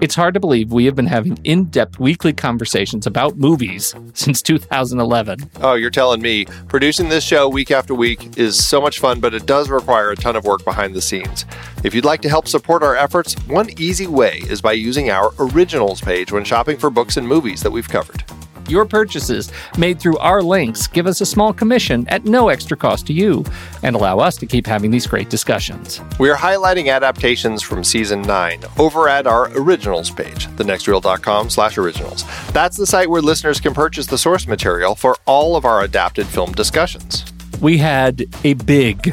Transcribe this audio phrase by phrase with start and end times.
[0.00, 4.40] It's hard to believe we have been having in depth weekly conversations about movies since
[4.40, 5.50] 2011.
[5.60, 6.46] Oh, you're telling me.
[6.68, 10.16] Producing this show week after week is so much fun, but it does require a
[10.16, 11.44] ton of work behind the scenes.
[11.84, 15.34] If you'd like to help support our efforts, one easy way is by using our
[15.38, 18.24] originals page when shopping for books and movies that we've covered.
[18.70, 23.04] Your purchases made through our links give us a small commission at no extra cost
[23.08, 23.44] to you
[23.82, 26.00] and allow us to keep having these great discussions.
[26.20, 32.24] We are highlighting adaptations from season 9 over at our originals page, thenextreel.com slash originals.
[32.52, 36.28] That's the site where listeners can purchase the source material for all of our adapted
[36.28, 37.24] film discussions.
[37.60, 39.12] We had a big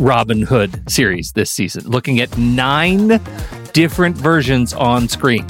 [0.00, 3.20] Robin Hood series this season, looking at nine
[3.72, 5.46] different versions on screen.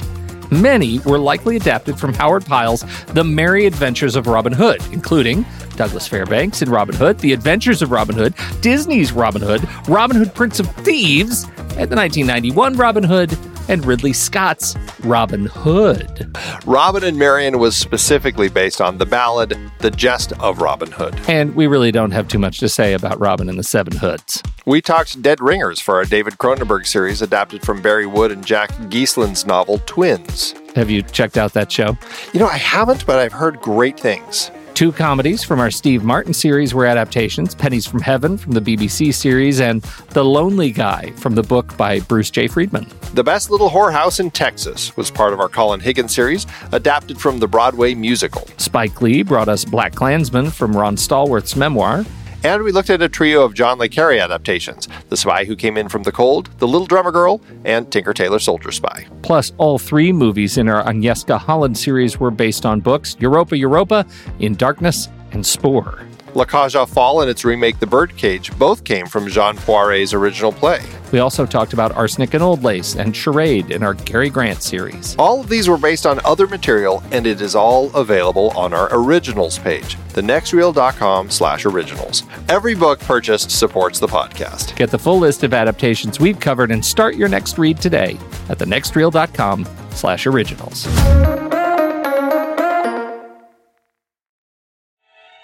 [0.51, 5.45] Many were likely adapted from Howard Pyle's The Merry Adventures of Robin Hood, including
[5.75, 10.33] Douglas Fairbanks in Robin Hood, The Adventures of Robin Hood, Disney's Robin Hood, Robin Hood
[10.33, 13.37] Prince of Thieves, and the 1991 Robin Hood,
[13.69, 16.35] and Ridley Scott's Robin Hood.
[16.65, 21.17] Robin and Marian was specifically based on the ballad The Gest of Robin Hood.
[21.29, 24.43] And we really don't have too much to say about Robin and the Seven Hoods.
[24.65, 28.71] We talked Dead Ringers for our David Cronenberg series adapted from Bari Wood and Jack
[28.89, 30.53] Geasland's novel Twins.
[30.75, 31.97] Have you checked out that show?
[32.33, 34.51] You know, I haven't, but I've heard great things.
[34.73, 39.13] Two comedies from our Steve Martin series were adaptations Pennies from Heaven from the BBC
[39.13, 39.81] series, and
[40.11, 42.47] The Lonely Guy from the book by Bruce J.
[42.47, 42.87] Friedman.
[43.13, 47.39] The Best Little Whorehouse in Texas was part of our Colin Higgins series, adapted from
[47.39, 48.47] the Broadway musical.
[48.57, 52.05] Spike Lee brought us Black Klansman from Ron Stallworth's memoir.
[52.41, 55.75] And we looked at a trio of John Le Carre adaptations The Spy Who Came
[55.75, 59.07] In From the Cold, The Little Drummer Girl, and Tinker Tailor Soldier Spy.
[59.23, 64.05] Plus, all three movies in our Agnieszka Holland series were based on books Europa Europa,
[64.39, 66.08] In Darkness, and Spoor.
[66.35, 70.81] La aux Folles and its remake The Birdcage both came from Jean Poiret's original play.
[71.11, 75.15] We also talked about Arsenic and Old Lace and Charade in our Cary Grant series.
[75.17, 78.89] All of these were based on other material, and it is all available on our
[78.91, 82.23] originals page, thenextreel.com slash originals.
[82.47, 84.75] Every book purchased supports the podcast.
[84.75, 88.19] Get the full list of adaptations we've covered and start your next read today
[88.49, 90.87] at thenextreel.com slash originals.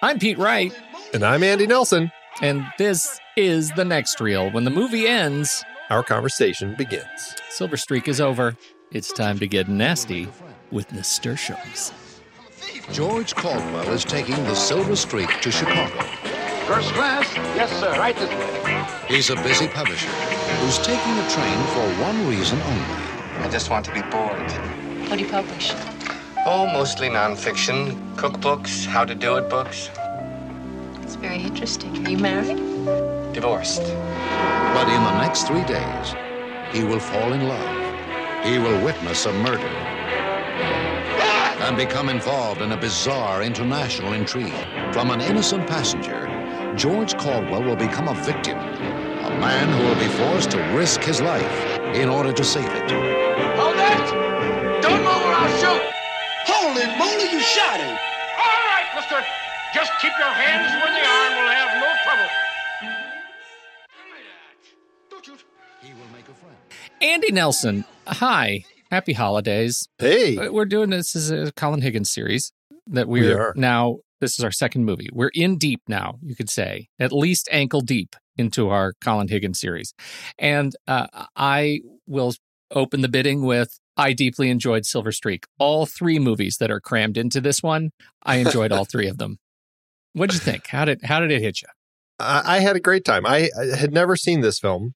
[0.02, 0.74] I'm Pete Wright.
[1.14, 2.12] And I'm Andy Nelson.
[2.42, 4.52] And this is The Next Reel.
[4.52, 7.36] When the movie ends, our conversation begins.
[7.50, 8.56] Silver Streak is over.
[8.92, 10.28] It's time to get nasty
[10.72, 11.94] with nasturtiums.
[12.92, 16.02] George Caldwell is taking the Silver Streak to Chicago.
[16.68, 17.34] First class?
[17.56, 17.92] Yes, sir.
[17.92, 18.86] Right this way.
[19.08, 23.46] He's a busy publisher who's taking the train for one reason only.
[23.46, 24.52] I just want to be bored.
[25.10, 25.74] What do you publish?
[26.48, 29.90] Oh, mostly nonfiction, cookbooks, how to do it books.
[31.02, 32.06] It's very interesting.
[32.06, 32.58] Are you married?
[33.34, 33.82] Divorced.
[33.82, 36.14] But in the next three days,
[36.72, 38.46] he will fall in love.
[38.46, 39.74] He will witness a murder.
[41.66, 44.54] And become involved in a bizarre international intrigue.
[44.94, 46.28] From an innocent passenger,
[46.76, 48.60] George Caldwell will become a victim.
[48.60, 51.66] A man who will be forced to risk his life
[51.96, 52.92] in order to save it.
[53.58, 54.84] Hold it!
[54.84, 55.95] Don't move or I'll shoot!
[56.76, 57.88] Holy moly, you shot him!
[57.88, 59.16] All right, mister.
[59.74, 62.30] Just keep your hands where they are and we'll have no trouble.
[65.10, 65.36] Don't you?
[65.82, 66.56] He will make a friend.
[67.02, 68.66] Andy Nelson, hi.
[68.92, 69.88] Happy holidays.
[70.00, 72.52] Hey, Uh, We're doing this as a Colin Higgins series
[72.88, 73.54] that We we're are.
[73.56, 74.00] now.
[74.20, 75.08] This is our second movie.
[75.14, 79.60] We're in deep now, you could say, at least ankle deep into our Colin Higgins
[79.62, 79.94] series.
[80.40, 81.08] And uh,
[81.38, 82.34] I will
[82.72, 85.46] open the bidding with I deeply enjoyed Silver Streak.
[85.58, 87.92] All three movies that are crammed into this one,
[88.24, 89.40] I enjoyed all three of them.
[90.14, 90.68] What'd you think?
[90.68, 91.68] How did how did it hit you?
[92.20, 93.26] I, I had a great time.
[93.26, 94.94] I, I had never seen this film.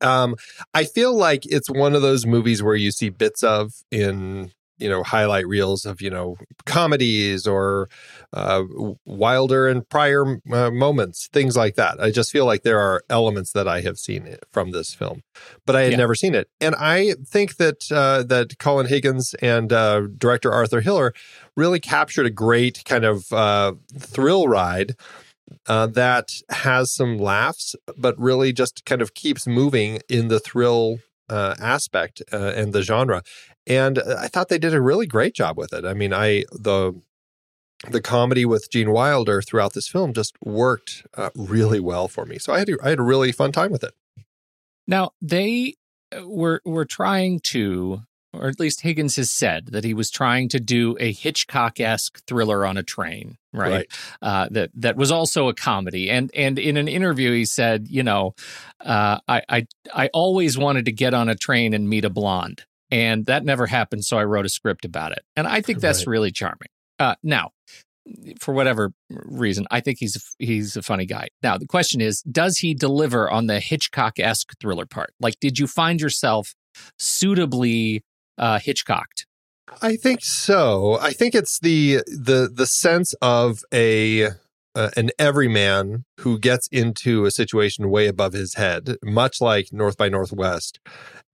[0.00, 0.36] Um,
[0.74, 4.88] I feel like it's one of those movies where you see bits of in you
[4.88, 7.88] know highlight reels of you know comedies or
[8.32, 8.62] uh,
[9.04, 12.00] Wilder and Pryor uh, moments, things like that.
[12.00, 15.22] I just feel like there are elements that I have seen from this film,
[15.64, 15.96] but I had Yeah.
[15.98, 20.80] never seen it, and I think that uh, that Colin Higgins and uh, director Arthur
[20.80, 21.12] Hiller
[21.56, 24.94] really captured a great kind of uh, thrill ride
[25.66, 30.98] uh, that has some laughs, but really just kind of keeps moving in the thrill
[31.28, 33.22] uh, aspect uh, and the genre.
[33.66, 35.84] And uh, I thought they did a really great job with it.
[35.84, 37.00] I mean, I the
[37.90, 42.38] the comedy with Gene Wilder throughout this film just worked uh, really well for me.
[42.38, 43.92] So I had a, I had a really fun time with it.
[44.86, 45.74] Now they
[46.16, 48.02] uh, were were trying to,
[48.32, 52.24] or at least Higgins has said that he was trying to do a Hitchcock esque
[52.26, 53.70] thriller on a train, right?
[53.70, 53.86] Right.
[54.22, 56.08] Uh, that that was also a comedy.
[56.08, 58.34] And and in an interview, he said, you know,
[58.80, 62.64] uh, I I I always wanted to get on a train and meet a blonde,
[62.90, 64.04] and that never happened.
[64.04, 66.12] So I wrote a script about it, and I think that's Right.
[66.12, 66.68] really charming.
[66.98, 67.50] Uh, now.
[68.38, 71.26] For whatever reason, I think he's he's a funny guy.
[71.42, 75.10] Now the question is, does he deliver on the Hitchcock esque thriller part?
[75.18, 76.54] Like, did you find yourself
[77.00, 78.04] suitably
[78.38, 79.26] uh, Hitchcocked?
[79.82, 80.98] I think so.
[81.00, 84.28] I think it's the the the sense of a
[84.76, 89.96] uh, an everyman who gets into a situation way above his head, much like North
[89.96, 90.78] by Northwest,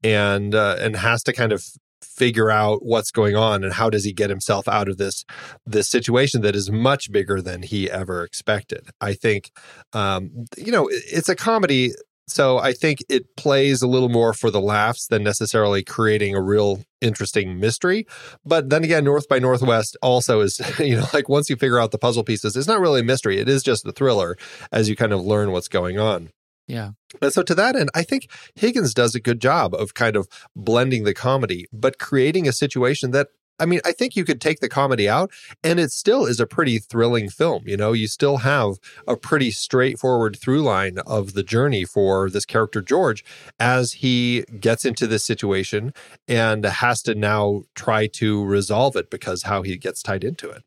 [0.02, 1.64] and uh, and has to kind of
[2.02, 5.24] figure out what's going on and how does he get himself out of this
[5.66, 8.88] this situation that is much bigger than he ever expected.
[9.00, 9.50] I think,
[9.92, 11.92] um, you know, it's a comedy.
[12.28, 16.40] So I think it plays a little more for the laughs than necessarily creating a
[16.40, 18.06] real interesting mystery.
[18.44, 21.90] But then again, North by Northwest also is, you know, like once you figure out
[21.90, 23.38] the puzzle pieces, it's not really a mystery.
[23.38, 24.36] It is just a thriller
[24.70, 26.30] as you kind of learn what's going on.
[26.68, 26.92] Yeah.
[27.20, 30.28] And so to that end, I think Higgins does a good job of kind of
[30.54, 34.60] blending the comedy, but creating a situation that I mean, I think you could take
[34.60, 35.30] the comedy out
[35.62, 37.62] and it still is a pretty thrilling film.
[37.66, 42.44] You know, you still have a pretty straightforward through line of the journey for this
[42.44, 43.24] character, George,
[43.60, 45.92] as he gets into this situation
[46.26, 50.62] and has to now try to resolve it because how he gets tied into it.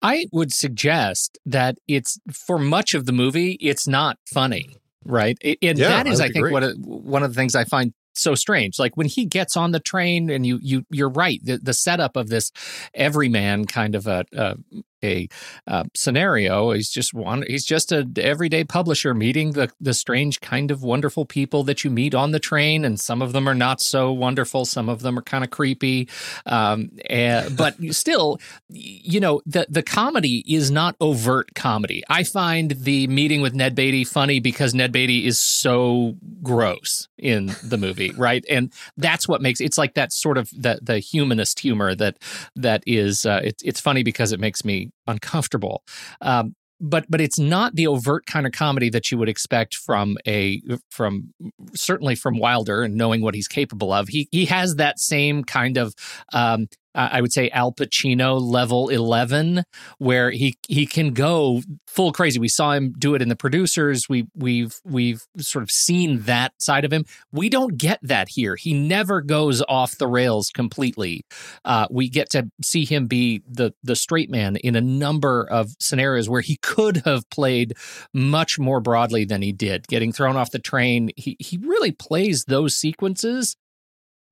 [0.00, 5.38] I would suggest that it's for much of the movie, it's not funny, right?
[5.62, 8.34] And Yeah, that is, I I, think, what one of the things I find so
[8.34, 8.78] strange.
[8.78, 11.40] Like when he gets on the train, and you you you're right.
[11.42, 12.52] The, the setup of this
[12.94, 14.56] everyman kind of a a,
[15.02, 15.28] a
[15.66, 16.72] uh, scenario.
[16.72, 17.44] He's just one.
[17.46, 21.90] He's just a everyday publisher meeting the the strange kind of wonderful people that you
[21.90, 24.64] meet on the train, and some of them are not so wonderful.
[24.64, 26.08] Some of them are kind of creepy.
[26.46, 32.02] Um, eh, but still, you know, the the comedy is not overt comedy.
[32.08, 37.54] I find the meeting with Ned Beatty funny because Ned Beatty is so gross in
[37.62, 38.44] the movie, right?
[38.48, 42.18] And that's what makes it's like that sort of the the humanist humor that
[42.56, 45.82] that is uh, it's it's funny because it makes me uncomfortable.
[46.20, 50.18] Um, but but it's not the overt kind of comedy that you would expect from
[50.26, 51.32] a from
[51.74, 54.08] certainly from Wilder and knowing what he's capable of.
[54.08, 55.94] He he has that same kind of
[56.32, 59.64] um, I would say Al Pacino level 11
[59.98, 62.38] where he he can go full crazy.
[62.38, 64.08] We saw him do it in the producers.
[64.08, 67.04] We we've we've sort of seen that side of him.
[67.32, 68.56] We don't get that here.
[68.56, 71.24] He never goes off the rails completely.
[71.64, 75.70] Uh, we get to see him be the the straight man in a number of
[75.80, 77.74] scenarios where he could have played
[78.12, 79.86] much more broadly than he did.
[79.88, 83.56] Getting thrown off the train, he he really plays those sequences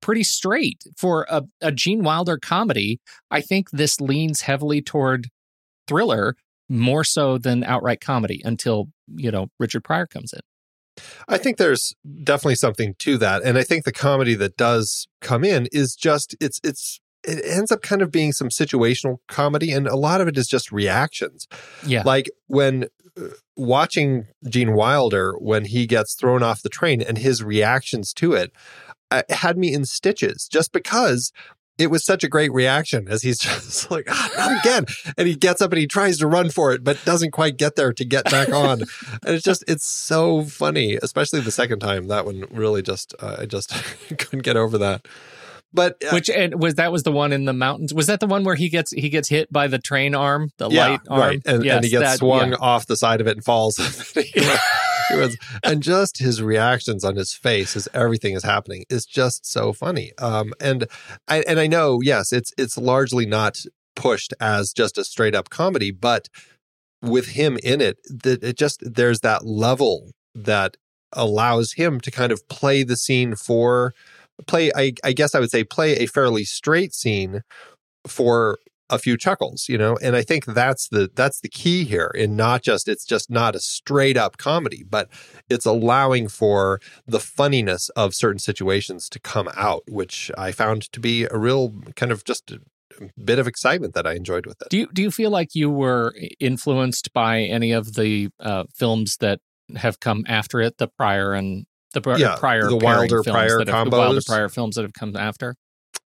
[0.01, 2.99] pretty straight for a, a Gene Wilder comedy.
[3.29, 5.29] I think this leans heavily toward
[5.87, 6.35] thriller
[6.69, 10.39] more so than outright comedy until you know Richard Pryor comes in.
[11.27, 11.93] I think there's
[12.23, 16.35] definitely something to that, and I think the comedy that does come in is just
[16.39, 20.27] it's it's it ends up kind of being some situational comedy, and a lot of
[20.27, 21.47] it is just reactions.
[21.85, 27.17] Yeah, Like when uh, watching Gene Wilder when he gets thrown off the train and
[27.17, 28.51] his reactions to it
[29.29, 31.31] had me in stitches just because
[31.77, 34.85] it was such a great reaction as he's just like, ah, not again.
[35.17, 37.75] And he gets up and he tries to run for it, but doesn't quite get
[37.75, 38.81] there to get back on.
[39.25, 42.07] and it's just, it's so funny, especially the second time.
[42.07, 43.71] That one really just, uh, I just
[44.17, 45.07] couldn't get over that.
[45.73, 47.93] But uh, Which and was that was the one in the mountains?
[47.93, 50.69] Was that the one where he gets he gets hit by the train arm, the
[50.69, 51.41] yeah, light arm, right.
[51.45, 52.57] And, Yes, and he gets that- swung yeah.
[52.59, 53.77] off the side of it and falls.
[55.17, 59.73] Was- and just his reactions on his face as everything is happening is just so
[59.73, 60.11] funny.
[60.17, 60.85] Um, and
[61.27, 63.59] I and I know, yes, it's it's largely not
[63.95, 66.27] pushed as just a straight up comedy, but
[67.01, 70.77] with him in it, that it just there's that level that
[71.13, 73.93] allows him to kind of play the scene for
[74.47, 74.71] play.
[74.75, 77.41] I, I guess I would say play a fairly straight scene
[78.07, 78.59] for
[78.91, 82.35] a few chuckles, you know, and I think that's the that's the key here in
[82.35, 85.09] not just it's just not a straight up comedy, but
[85.49, 90.99] it's allowing for the funniness of certain situations to come out, which I found to
[90.99, 92.59] be a real kind of just a
[93.23, 94.69] bit of excitement that I enjoyed with it.
[94.69, 99.17] Do you do you feel like you were influenced by any of the uh, films
[99.21, 99.39] that
[99.77, 103.57] have come after it, the Pryor and the pri- Yeah, Pryor the Wilder films Pryor
[103.59, 105.55] that have, the Wilder Pryor films that have come after?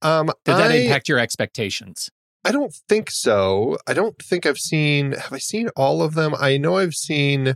[0.02, 2.10] Um, Did that I, impact your expectations?
[2.46, 3.78] I don't think so.
[3.88, 5.14] I don't think I've seen.
[5.14, 6.36] Have I seen all of them?
[6.38, 7.56] I know I've seen.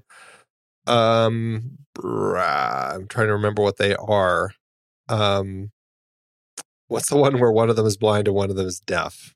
[0.86, 4.52] Um, brah, I'm trying to remember what they are.
[5.10, 5.72] Um,
[6.88, 9.34] what's the one where one of them is blind and one of them is deaf?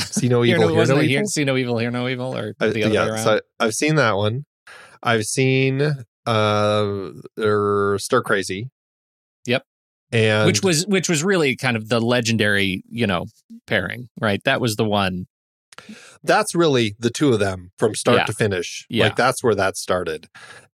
[0.00, 1.26] See no Hear evil, no, hear wasn't no evil.
[1.26, 3.18] See no evil, hear no evil, or I- the other way yeah, around.
[3.24, 4.44] so I, I've seen that one.
[5.02, 5.82] I've seen
[6.26, 8.70] uh, or Stir Crazy.
[10.14, 13.26] And which was which was really kind of the legendary, you know,
[13.66, 14.40] pairing, right?
[14.44, 15.26] That was the one.
[16.22, 18.24] that's really the two of them from start Yeah.
[18.26, 18.86] to finish.
[18.88, 19.04] Yeah.
[19.06, 20.28] Like that's where that started.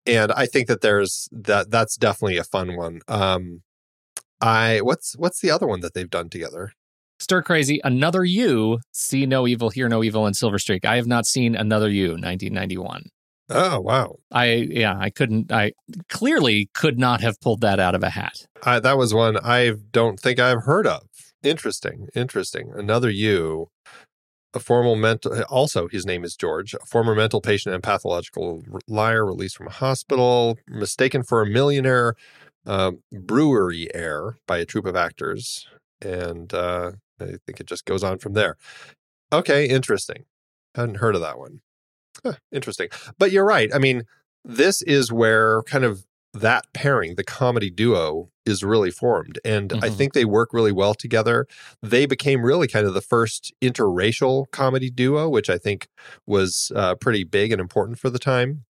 [0.06, 3.00] And I think that there's that that's definitely a fun one.
[3.08, 3.62] Um
[4.42, 6.74] I what's what's the other one that they've done together?
[7.20, 10.86] Stir Crazy, Another You, See No Evil, Hear No Evil, and Silver Streak.
[10.86, 13.08] I have not seen Another You, 1991.
[13.50, 14.18] Oh wow.
[14.32, 15.52] I yeah, I couldn't.
[15.52, 15.74] I
[16.08, 18.46] clearly could not have pulled that out of a hat.
[18.64, 21.08] I, that was one I don't think I've heard of.
[21.42, 22.72] Interesting, interesting.
[22.76, 23.70] Another you,
[24.54, 25.42] a formal mental.
[25.44, 29.72] Also, his name is George, a former mental patient and pathological liar, released from a
[29.72, 32.16] hospital, mistaken for a millionaire,
[32.66, 35.68] uh, brewery heir by a troupe of actors,
[36.02, 38.58] and uh, I think it just goes on from there.
[39.32, 40.26] Okay, interesting.
[40.76, 41.62] I hadn't heard of that one.
[42.26, 43.70] Huh, interesting, but you're right.
[43.74, 44.04] I mean,
[44.44, 49.40] this is where kind of that pairing, the comedy duo, is really formed.
[49.44, 49.98] And I Mhm.
[49.98, 51.48] think they work really well together.
[51.82, 55.88] They became really kind of the first interracial comedy duo, which I think
[56.28, 58.66] was uh, pretty big and important for the time.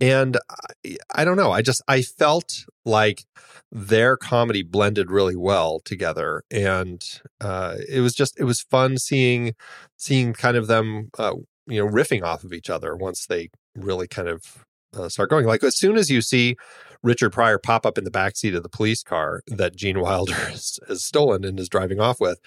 [0.00, 1.52] And I, I don't know.
[1.52, 3.24] I just, I felt like
[3.70, 6.42] their comedy blended really well together.
[6.50, 7.02] And
[7.40, 9.54] uh, it was just, it was fun seeing,
[9.96, 11.34] seeing kind of them, uh,
[11.66, 14.64] you know, riffing off of each other once they really kind of
[14.94, 15.46] uh, start going.
[15.46, 16.56] Like as soon as you see
[17.02, 20.78] Richard Pryor pop up in the backseat of the police car that Gene Wilder has,
[20.88, 22.40] has stolen and is driving off with,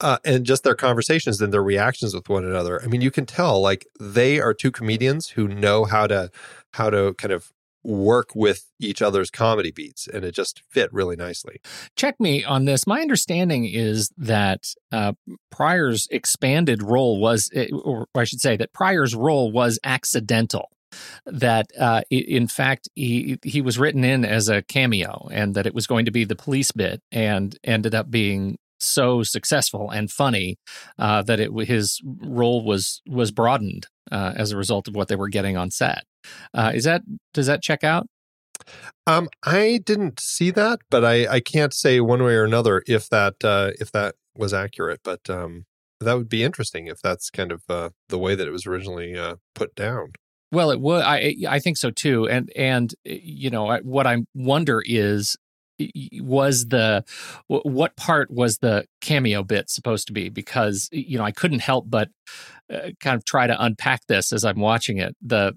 [0.00, 2.82] uh, and just their conversations and their reactions with one another.
[2.82, 6.30] I mean, you can tell like they are two comedians who know how to
[6.72, 7.52] how to kind of
[7.84, 11.60] work with each other's comedy beats, and it just fit really nicely.
[11.96, 12.86] Check me on this.
[12.86, 15.12] My understanding is that uh,
[15.50, 20.70] Pryor's expanded role was, eh, or I should say, that Pryor's role was accidental.
[21.24, 25.74] That uh, in fact he he was written in as a cameo, and that it
[25.74, 30.58] was going to be the police bit, and ended up being so successful and funny
[30.98, 35.16] uh, that it his role was was broadened uh, as a result of what they
[35.16, 36.04] were getting on set.
[36.54, 37.02] Uh, is that
[37.34, 38.06] does that check out?
[39.06, 43.08] Um, I didn't see that, but I, I can't say one way or another if
[43.08, 45.00] that uh, if that was accurate.
[45.02, 45.64] But um,
[46.00, 49.16] that would be interesting if that's kind of uh, the way that it was originally
[49.16, 50.12] uh, put down.
[50.52, 51.02] Well, it would.
[51.02, 52.28] I I think so too.
[52.28, 55.36] And and you know I- what I wonder is
[56.20, 57.04] was the
[57.46, 61.86] what part was the cameo bit supposed to be because you know I couldn't help
[61.88, 62.08] but
[62.72, 65.16] uh, kind of try to unpack this as I'm watching it.
[65.20, 65.54] the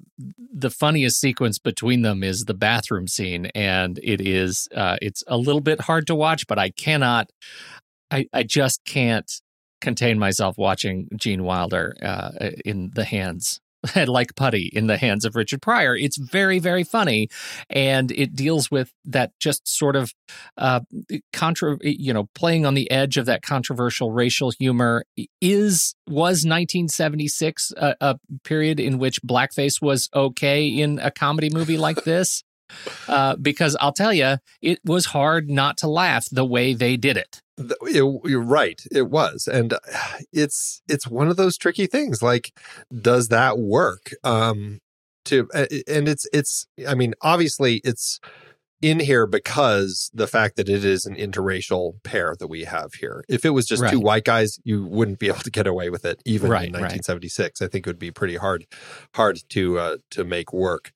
[0.54, 5.38] The funniest sequence between them is the bathroom scene, and it is uh, it's a
[5.38, 7.30] little bit hard to watch, but I cannot,
[8.12, 9.32] I I just can't
[9.82, 12.32] contain myself watching Gene Wilder uh,
[12.66, 13.62] in the hands
[14.08, 15.96] like putty in the hands of Richard Pryor.
[15.96, 17.30] It's very, very funny,
[17.70, 20.14] and it deals with that just sort of
[20.58, 20.82] uh,
[21.34, 25.06] contra, you know, playing on the edge of that controversial racial humor.
[25.42, 31.78] Is was 1976 a, a period in which blackface was okay in a comedy movie
[31.78, 32.44] like this?
[33.08, 37.16] Uh, because I'll tell you, it was hard not to laugh the way they did
[37.16, 37.44] it.
[37.58, 38.82] It- you're right.
[38.92, 39.80] It was, and uh,
[40.32, 42.22] it's it's one of those tricky things.
[42.22, 42.52] Like,
[42.94, 44.12] does that work?
[44.24, 44.80] Um,
[45.26, 46.68] to and it's it's.
[46.88, 48.20] I mean, obviously, it's
[48.82, 53.24] in here because the fact that it is an interracial pair that we have here.
[53.28, 56.06] If it was just two white guys, you wouldn't be able to get away with
[56.06, 56.82] it, even Right, in right.
[56.82, 57.62] 1976.
[57.62, 58.66] I think it would be pretty hard
[59.16, 60.92] hard to uh, to make work.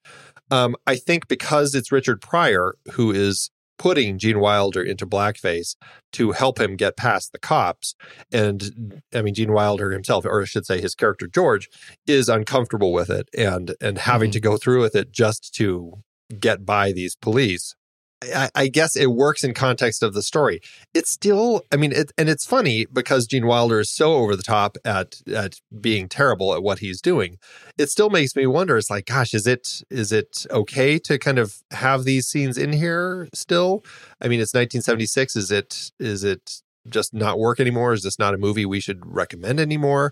[0.52, 3.50] Um, I think because it's Richard Pryor who is
[3.80, 5.76] putting Gene Wilder into blackface
[6.14, 7.96] to help him get past the cops.
[8.32, 11.70] And I mean, Gene Wilder himself, or I should say his character George,
[12.06, 14.34] is uncomfortable with it and and having Mhm.
[14.34, 16.04] to go through with it just to
[16.40, 17.74] get by these police.
[18.22, 20.62] I, I guess it works in context of the story.
[20.94, 24.44] It's still, I mean, it, and it's funny because Gene Wilder is so over the
[24.44, 27.38] top at at being terrible at what he's doing.
[27.78, 28.78] It still makes me wonder.
[28.78, 32.74] It's like, gosh, is it is it okay to kind of have these scenes in
[32.74, 33.84] here still?
[34.22, 35.36] I mean, it's 1976.
[35.36, 37.94] Is it is it just not work anymore?
[37.94, 40.12] Is this not a movie we should recommend anymore?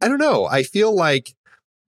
[0.00, 0.46] I don't know.
[0.46, 1.34] I feel like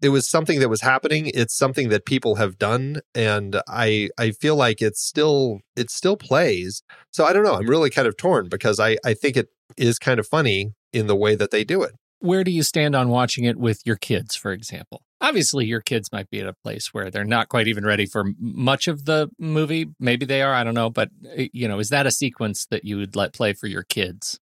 [0.03, 1.31] it was something that was happening.
[1.35, 6.17] It's something that people have done, and I I feel like it's still it still
[6.17, 6.83] plays.
[7.13, 7.55] So I don't know.
[7.55, 11.07] I'm really kind of torn because I I think it is kind of funny in
[11.07, 11.93] the way that they do it.
[12.21, 15.03] Where do you stand on watching it with your kids, for example?
[15.21, 18.25] Obviously, your kids might be at a place where they're not quite even ready for
[18.39, 19.87] much of the movie.
[20.01, 20.53] Maybe they are.
[20.55, 20.91] I don't know.
[20.91, 23.83] But, uh, you know, is that a sequence that you would let play for your
[23.83, 24.39] kids?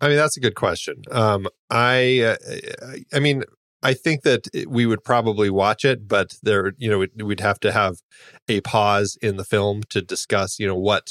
[0.00, 1.02] I mean, that's a good question.
[1.10, 2.36] Um, I, uh,
[2.86, 3.42] I- I mean,
[3.82, 7.60] I think that we would probably watch it, but there, you know, we'd, we'd have
[7.60, 7.96] to have
[8.48, 11.10] a pause in the film to discuss, you know, what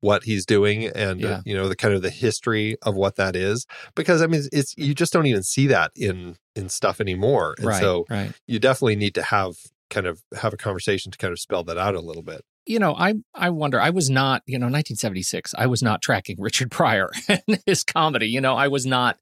[0.00, 3.34] what he's doing and uh, you know the kind of the history of what that
[3.34, 7.54] is because i mean it's you just don't even see that in in stuff anymore
[7.58, 7.80] and right.
[7.80, 8.32] so right.
[8.46, 9.54] you definitely need to have
[9.88, 12.78] kind of have a conversation to kind of spell that out a little bit you
[12.78, 13.80] know, I I wonder.
[13.80, 15.54] I was not, you know, 1976.
[15.56, 18.28] I was not tracking Richard Pryor and his comedy.
[18.28, 19.18] You know, I was not.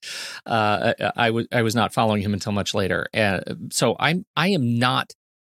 [0.46, 3.06] Uh, I was I was not following him until much later.
[3.14, 5.12] Uh, so I'm I am not.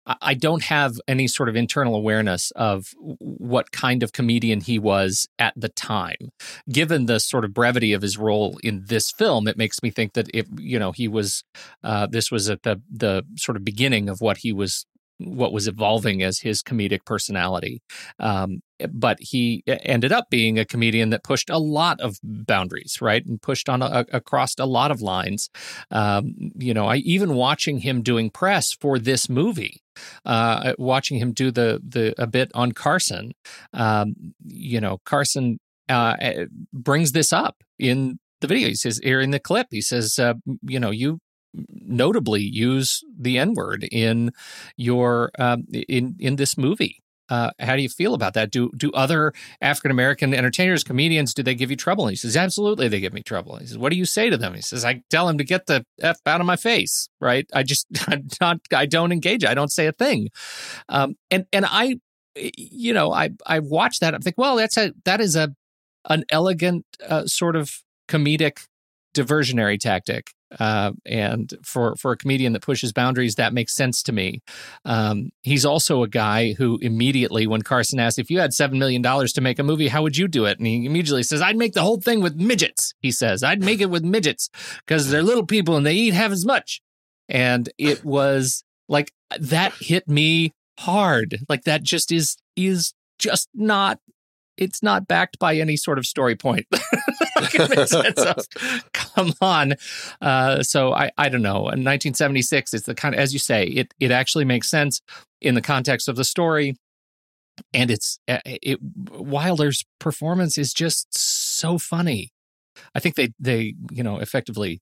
[0.07, 4.77] I- I don't have any sort of internal awareness of what kind of comedian he
[4.77, 6.29] was at the time.
[6.71, 10.13] Given the sort of brevity of his role in this film, it makes me think
[10.13, 11.43] that if you know he was,
[11.83, 14.85] uh, this was at the the sort of beginning of what he was
[15.17, 17.81] what was evolving as his comedic personality.
[18.19, 23.25] Um, but he ended up being a comedian that pushed a lot of boundaries, right,
[23.25, 25.49] and pushed on a, across a lot of lines.
[25.91, 29.81] Um, you know, I even watching him doing press for this movie,
[30.25, 33.31] uh, watching him do the the a bit on Carson.
[33.73, 38.67] Um, you know, Carson uh, brings this up in the video.
[38.67, 41.19] He says here in the clip, he says, uh, you know, you
[41.69, 44.31] notably use the N word in
[44.77, 47.01] your um, in in this movie.
[47.27, 48.51] Uh, how do you feel about that?
[48.51, 52.05] Do do other African American entertainers, comedians, do they give you trouble?
[52.05, 53.57] And he says, absolutely, they give me trouble.
[53.57, 54.53] He says, what do you say to them?
[54.53, 57.09] He says, I tell them to get the f out of my face.
[57.19, 57.47] Right?
[57.53, 59.43] I just I'm not I don't engage.
[59.43, 60.29] I don't say a thing.
[60.87, 61.99] Um, and and I,
[62.35, 64.13] you know, I I watch that.
[64.13, 65.55] I'm think, well, that's a that is a
[66.07, 67.71] an elegant uh, sort of
[68.07, 68.67] comedic
[69.15, 74.11] diversionary tactic uh, and for for a comedian that pushes boundaries, that makes sense to
[74.11, 74.41] me.
[74.85, 79.01] Um, he's also a guy who immediately, when Carson asked if you had seven million
[79.01, 80.57] dollars to make a movie, how would you do it?
[80.57, 83.81] And he immediately says, "I'd make the whole thing with midgets." He says, "I'd make
[83.81, 84.49] it with midgets
[84.85, 86.81] because they're little people and they eat half as much."
[87.27, 91.39] And it was like that hit me hard.
[91.49, 93.99] Like that just is is just not
[94.57, 96.65] it's not backed by any sort of story point.
[96.71, 99.75] in the sense of, come on.
[100.21, 101.57] Uh, so I, I don't know.
[101.57, 105.01] In 1976, it's the kind of, as you say, it it actually makes sense
[105.41, 106.75] in the context of the story,
[107.73, 112.31] and it's uh, it Wilder's performance is just so funny.
[112.93, 114.81] I think they they you know effectively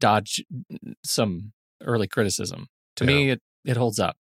[0.00, 0.44] dodge
[1.04, 2.66] some early criticism.
[2.96, 4.16] To me, it it holds up.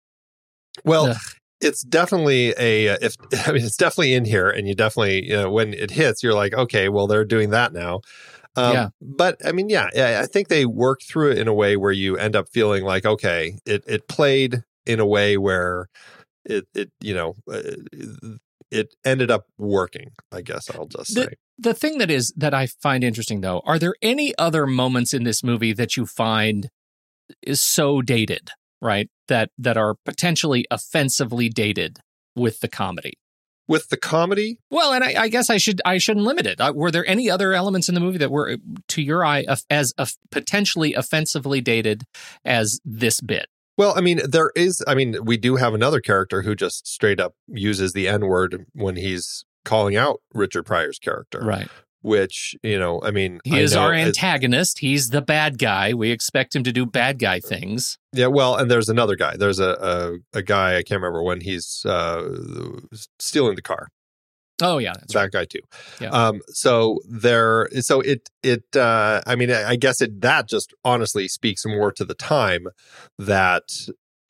[0.83, 1.17] well Ugh.
[1.63, 3.15] It's definitely a uh, if
[3.47, 6.33] I mean it's definitely in here, and you definitely you know when it hits, you're
[6.33, 8.01] like, okay, well they're doing that now.
[8.55, 8.89] Um, Yeah.
[9.01, 11.91] But I mean, yeah, yeah, I think they work through it in a way where
[11.91, 15.87] you end up feeling like, okay, it it played in a way where
[16.45, 17.61] it it you know uh,
[18.69, 20.11] it ended up working.
[20.31, 21.33] I guess I'll just The- say.
[21.59, 25.23] The thing that is that I find interesting though, are there any other moments in
[25.23, 26.69] this movie that you find
[27.43, 28.49] is so dated,
[28.83, 29.09] right?
[29.27, 31.99] That that are potentially offensively dated
[32.35, 33.13] with the comedy.
[33.65, 36.59] With the comedy, Well, and I, I guess I should I shouldn't limit it.
[36.59, 38.57] Uh, were there any other elements in the movie that were,
[38.89, 39.93] to your eye, as
[40.31, 42.03] potentially offensively dated
[42.43, 43.47] as this bit?
[43.77, 44.83] Well, I mean, there is.
[44.85, 48.65] I mean, we do have another character who just straight up uses the N word
[48.73, 51.39] when he's calling out Richard Pryor's character.
[51.39, 51.69] Right.
[52.03, 54.79] Which you know, I mean, He I is our antagonist.
[54.79, 55.93] He's the bad guy.
[55.93, 57.97] We expect him to do bad guy things.
[58.13, 59.35] Yeah, well, and there's another guy.
[59.37, 62.37] There's a a, a guy I can't remember when he's uh,
[63.19, 63.87] stealing the car.
[64.61, 65.31] Oh yeah, that's that right.
[65.31, 65.61] guy too.
[65.99, 66.09] Yeah.
[66.09, 66.41] Um.
[66.49, 67.67] So there.
[67.79, 68.63] So it it.
[68.75, 69.21] Uh.
[69.25, 72.67] I mean, I I guess it that just honestly speaks more to the time
[73.17, 73.63] that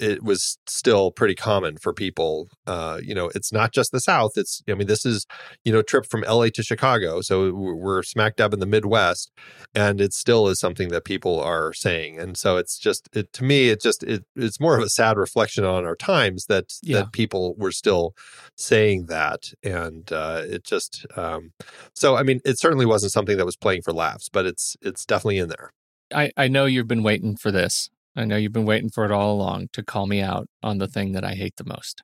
[0.04, 2.50] it was still pretty common for people.
[2.68, 3.00] Uh.
[3.04, 4.32] You know, it's not just the South.
[4.36, 4.62] It's.
[4.70, 5.26] I mean, this is
[5.64, 6.50] you know a trip from L.A.
[6.52, 7.22] to Chicago.
[7.22, 9.32] So we're smack dab in the Midwest,
[9.74, 12.20] and it still is something that people are saying.
[12.20, 13.70] And so it's just it to me.
[13.70, 17.00] It just it it's more of a sad reflection on our times that Yeah.
[17.00, 18.14] that people were still
[18.56, 21.52] saying that and uh it just um
[21.96, 25.06] so i mean it certainly wasn't something that was playing for laughs but it's it's
[25.06, 25.72] definitely in there
[26.14, 27.90] I, I know you've been waiting for this.
[28.16, 30.88] I know you've been waiting for it all along to call me out on the
[30.88, 32.04] thing that I hate the most.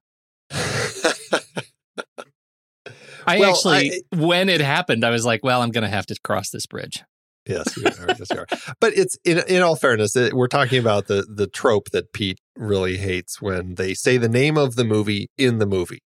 [3.28, 6.16] I Well, actually, when it happened, I was like, well, I'm going to have to
[6.24, 7.04] cross this bridge.
[7.48, 8.48] yes you are, yes, you are.
[8.82, 12.38] but it's in in all fairness it, we're talking about the the trope that pete
[12.58, 16.02] really hates when they say the name of the movie in the movie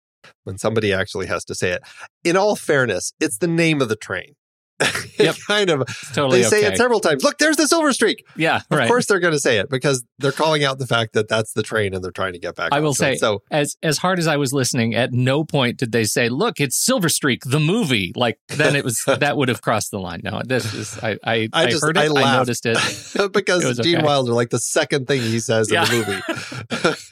[0.43, 1.81] when somebody actually has to say it
[2.23, 4.33] in all fairness it's the name of the train
[5.19, 5.35] Yep.
[5.47, 6.73] kind of totally they say okay.
[6.73, 8.87] it several times look there's the silver streak yeah, Of right.
[8.87, 11.61] course, they're going to say it because they're calling out the fact that that's the
[11.63, 12.69] train and they're trying to get back.
[12.71, 12.95] I will it.
[12.95, 13.43] say, so.
[13.51, 16.75] as as hard as I was listening, at no point did they say, "Look, it's
[16.77, 20.21] Silver Streak, the movie." Like then it was that would have crossed the line.
[20.23, 22.77] No, this is I I, I I, just- heard it, I I, noticed it.
[23.33, 24.05] because It Gene okay.
[24.05, 25.83] Wilder, like the second thing he says Yeah.
[25.83, 26.21] in the movie,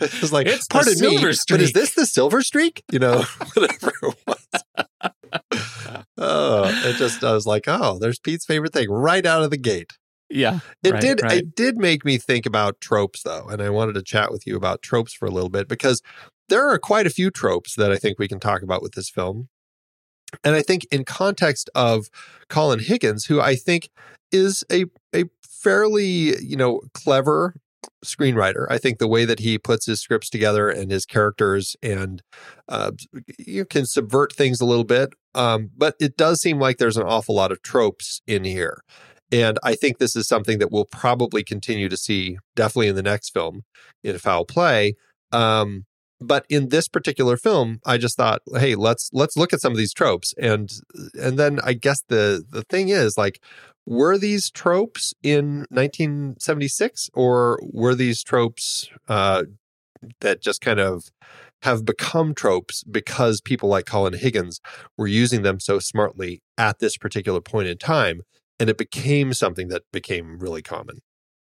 [0.02, 3.24] it's like, It's the "Pardon me, Silver but is this the Silver Streak?" You know,
[3.54, 4.86] whatever it was.
[6.20, 9.58] Oh, it just I was like, "Oh, there's Pete's favorite thing right out of the
[9.58, 9.94] gate."
[10.30, 11.22] Yeah, It right, did.
[11.24, 11.38] right.
[11.40, 14.56] It did make me think about tropes, though, and I wanted to chat with you
[14.56, 16.04] about tropes for a little bit because
[16.50, 19.10] there are quite a few tropes that I think we can talk about with this
[19.10, 19.50] film,
[20.44, 22.10] and I think in context of
[22.48, 23.90] Colin Higgins, who I think
[24.32, 27.56] is a a fairly you know clever
[28.04, 28.66] screenwriter.
[28.70, 32.22] I think the way that he puts his scripts together and his characters and
[32.68, 32.92] uh,
[33.38, 37.08] you can subvert things a little bit, um, but it does seem like there's an
[37.08, 38.82] awful lot of tropes in here.
[39.32, 43.04] And I think this is something that we'll probably continue to see definitely in the
[43.04, 43.64] next film
[44.04, 44.96] in Foul Play.
[45.32, 45.86] Um,
[46.22, 49.78] but in this particular film, I just thought, hey, let's let's look at some of
[49.78, 50.34] these tropes.
[50.38, 50.70] And
[51.14, 53.42] and then I guess the the thing is like,
[53.86, 59.44] were these tropes in 1976 or were these tropes uh,
[60.22, 61.06] that just kind of
[61.64, 64.62] have become tropes because people like Colin Higgins
[64.98, 68.22] were using them so smartly at this particular point in time
[68.60, 71.00] and it became something that became really common.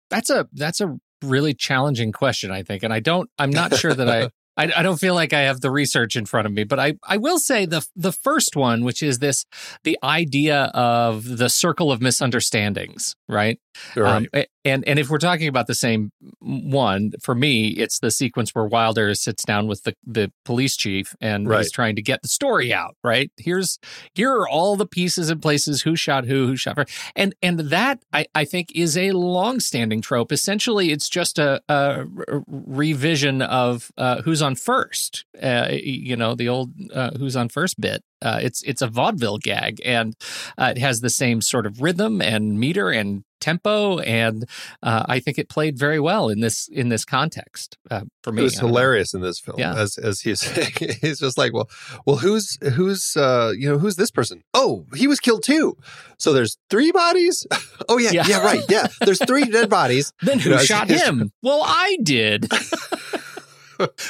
[0.10, 3.30] That's a that's a really challenging question, I think, and I don't.
[3.38, 4.30] I'm not sure that I.
[4.60, 6.96] I, I don't feel like I have the research in front of me, but I,
[7.08, 9.46] I will say the the first one, which is this
[9.86, 13.58] the idea of the circle of misunderstandings, right?
[13.96, 14.28] Right.
[14.36, 18.54] Um, and and if we're talking about the same one, for me, it's the sequence
[18.56, 21.60] where Wilder sits down with the, the police chief and Right.
[21.60, 22.96] he's trying to get the story out.
[23.04, 23.80] Right here's
[24.14, 27.60] here are all the pieces and places who shot who, who shot her, and and
[27.60, 30.32] that I, I think is a long-standing trope.
[30.32, 32.06] Essentially, it's just a, a
[32.48, 35.26] revision of uh, who's on first.
[35.42, 38.04] Uh, you know, the old uh, who's on first bit.
[38.22, 40.16] Uh, it's it's a vaudeville gag, and
[40.58, 44.46] uh, it has the same sort of rhythm and meter and tempo, and
[44.84, 48.42] uh, I think it played very well in this in this context uh, for me.
[48.42, 48.68] it was don't know.
[48.70, 49.76] hilarious in this film Yeah.
[49.76, 50.42] as as he's
[51.02, 51.70] he's just like well
[52.06, 55.76] well who's who's uh you know who's this person oh he was killed too
[56.18, 57.46] so there's three bodies
[57.90, 58.28] oh yeah Yeah.
[58.28, 61.32] yeah, right yeah there's three dead bodies Then who You know, shot him?
[61.42, 62.48] Well, I did.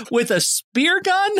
[0.10, 1.32] With a spear gun?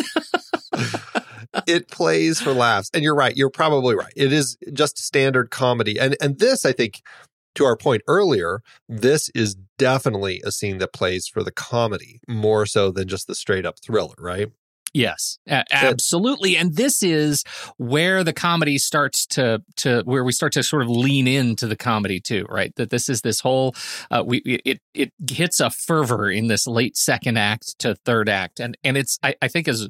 [1.66, 5.98] it plays for laughs and you're right you're probably right it is just standard comedy
[5.98, 7.02] and and this i think
[7.54, 12.66] to our point earlier this is definitely a scene that plays for the comedy more
[12.66, 14.48] so than just the straight up thriller right
[14.92, 16.56] Yes, absolutely.
[16.56, 17.44] And this is
[17.76, 21.76] where the comedy starts to to where we start to sort of lean into the
[21.76, 22.74] comedy too, right?
[22.74, 23.74] That this is this whole
[24.10, 28.58] uh, we it it hits a fervor in this late second act to third act,
[28.58, 29.88] and and it's I, I think is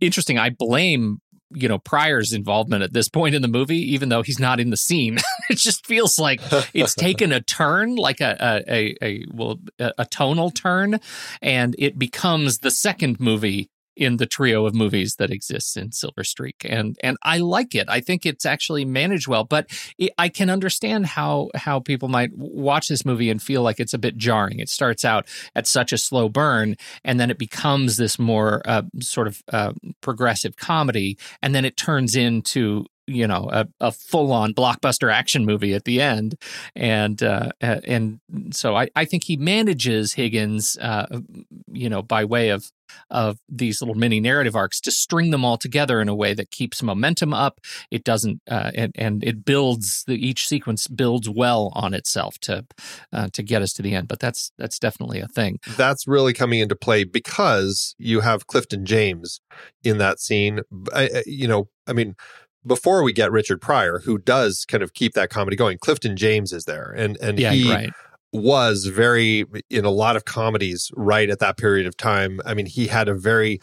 [0.00, 0.38] interesting.
[0.38, 4.38] I blame you know Pryor's involvement at this point in the movie, even though he's
[4.40, 5.18] not in the scene.
[5.50, 6.40] it just feels like
[6.74, 11.00] it's taken a turn, like a a a, a well a, a tonal turn,
[11.42, 16.24] and it becomes the second movie in the trio of movies that exists in Silver
[16.24, 17.88] Streak, and and I like it.
[17.88, 19.66] I think it's actually managed well, but
[19.98, 23.94] it, I can understand how how people might watch this movie and feel like it's
[23.94, 24.58] a bit jarring.
[24.58, 28.82] It starts out at such a slow burn, and then it becomes this more uh,
[29.00, 34.32] sort of uh, progressive comedy, and then it turns into you know a, a full
[34.32, 36.36] on blockbuster action movie at the end,
[36.74, 41.20] and uh, and so I, I think he manages Higgins, uh,
[41.72, 42.70] you know, by way of
[43.10, 46.50] of these little mini narrative arcs to string them all together in a way that
[46.50, 47.60] keeps momentum up.
[47.90, 52.66] It doesn't, uh, and and it builds the each sequence builds well on itself to
[53.12, 54.08] uh, to get us to the end.
[54.08, 55.58] But that's that's definitely a thing.
[55.76, 59.40] That's really coming into play because you have Clifton James
[59.82, 60.60] in that scene.
[60.92, 62.16] I, you know, I mean,
[62.66, 66.52] before we get Richard Pryor, who does kind of keep that comedy going, Clifton James
[66.52, 67.90] is there, and and yeah, he right.
[68.32, 72.40] was very in a lot of comedies right at that period of time.
[72.44, 73.60] I mean, he had a very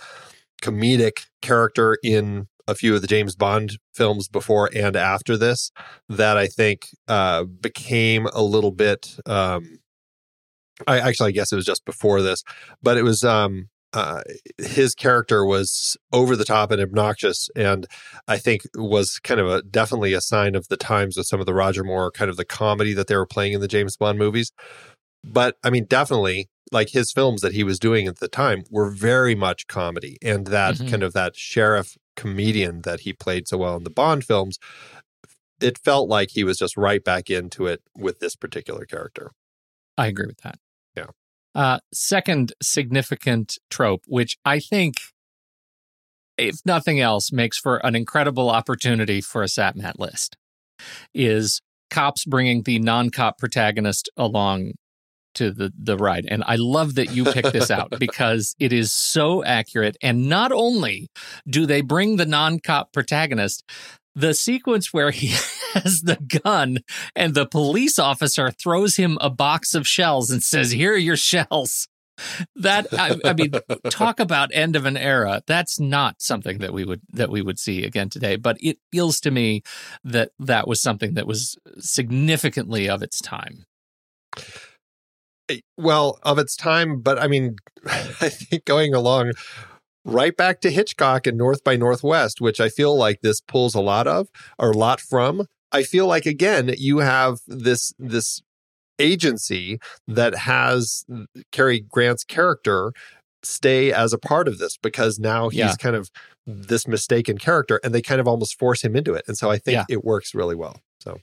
[0.62, 5.72] comedic character in a few of the James Bond films before and after this
[6.08, 9.18] that I think uh, became a little bit.
[9.26, 9.80] Um,
[10.88, 12.44] I actually, I guess it was just before this,
[12.82, 14.22] but it was um, uh,
[14.58, 17.86] his character was over the top and obnoxious, and
[18.28, 21.46] I think was kind of a definitely a sign of the times with some of
[21.46, 24.18] the Roger Moore kind of the comedy that they were playing in the James Bond
[24.18, 24.52] movies.
[25.24, 28.90] But I mean, definitely like his films that he was doing at the time were
[28.90, 30.90] very much comedy, and that Mhm.
[30.90, 34.58] kind of that sheriff comedian that he played so well in the Bond films.
[35.62, 39.32] It felt like he was just right back into it with this particular character.
[39.98, 40.58] I agree with that.
[41.56, 44.96] Uh, second significant trope, which I think,
[46.38, 50.36] if nothing else, makes for an incredible opportunity for a Satmat list,
[51.14, 51.62] is
[51.92, 54.74] cops bringing the non-cop protagonist along
[55.36, 56.26] to the the ride.
[56.28, 59.98] And I love that you picked this out because it is so accurate.
[60.02, 61.10] And not only
[61.48, 63.64] do they bring the non-cop protagonist,
[64.16, 65.28] the sequence where he
[65.74, 66.80] has the gun
[67.16, 71.18] and the police officer throws him a box of shells and says, "Here are your
[71.18, 71.88] shells."
[72.56, 73.54] That I, I mean,
[73.90, 75.42] talk about end of an era.
[75.48, 78.36] That's not something that we would that we would see again today.
[78.36, 79.64] But it feels to me
[80.04, 83.66] that that was something that was significantly of its time.
[85.50, 89.34] Eh, well of its time but i mean i think going along
[90.06, 93.82] right back to hitchcock and north by northwest which i feel like this pulls a
[93.82, 94.28] lot of
[94.60, 98.42] or a lot from i feel like again you have this this
[99.00, 101.04] agency that has
[101.52, 102.92] Cary Grant's character
[103.42, 105.76] stay as a part of this because now he's Yeah.
[105.80, 106.10] kind of
[106.46, 109.58] this mistaken character and they kind of almost force him into it and so i
[109.58, 109.86] think Yeah.
[109.90, 111.18] it works really well so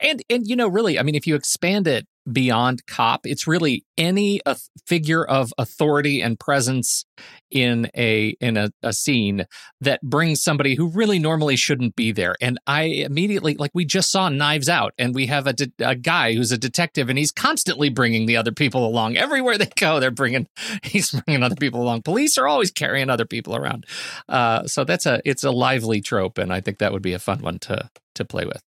[0.00, 3.84] And and you know, really, I mean, if you expand it beyond cop, it's really
[3.98, 4.54] any uh,
[4.86, 7.04] figure of authority and presence
[7.50, 9.46] in a in a, a scene
[9.80, 12.34] that brings somebody who really normally shouldn't be there.
[12.40, 15.94] And I immediately, like, we just saw Knives Out, and we have a, de- a
[15.94, 20.00] guy who's a detective, and he's constantly bringing the other people along everywhere they go.
[20.00, 20.46] They're bringing
[20.82, 22.02] he's bringing other people along.
[22.02, 23.86] Police are always carrying other people around.
[24.28, 27.18] Uh, so that's a it's a lively trope, and I think that would be a
[27.18, 28.62] fun one to to play with.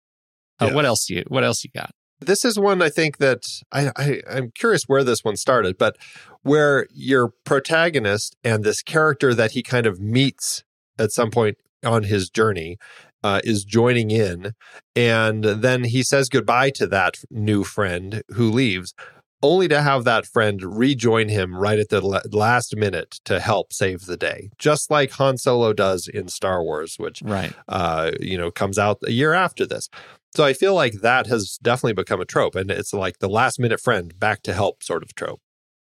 [0.61, 0.75] Uh, Yeah.
[0.75, 1.91] What else you What else you got?
[2.21, 5.97] This is one I think that I, I I'm curious where this one started, but
[6.43, 10.63] where your protagonist and this character that he kind of meets
[10.99, 12.77] at some point on his journey
[13.23, 14.53] uh, is joining in,
[14.95, 18.95] and then he says goodbye to that new friend who leaves.
[19.43, 23.75] Only to have that friend rejoin him right at the la- last minute to help
[23.75, 27.53] save the day, just like Han Solo does in Star Wars, which Right.
[27.69, 29.91] uh, you know, comes out a year after this.
[30.35, 33.59] So I feel like that has definitely become a trope, and it's like the last
[33.59, 35.41] minute friend back to help sort of trope.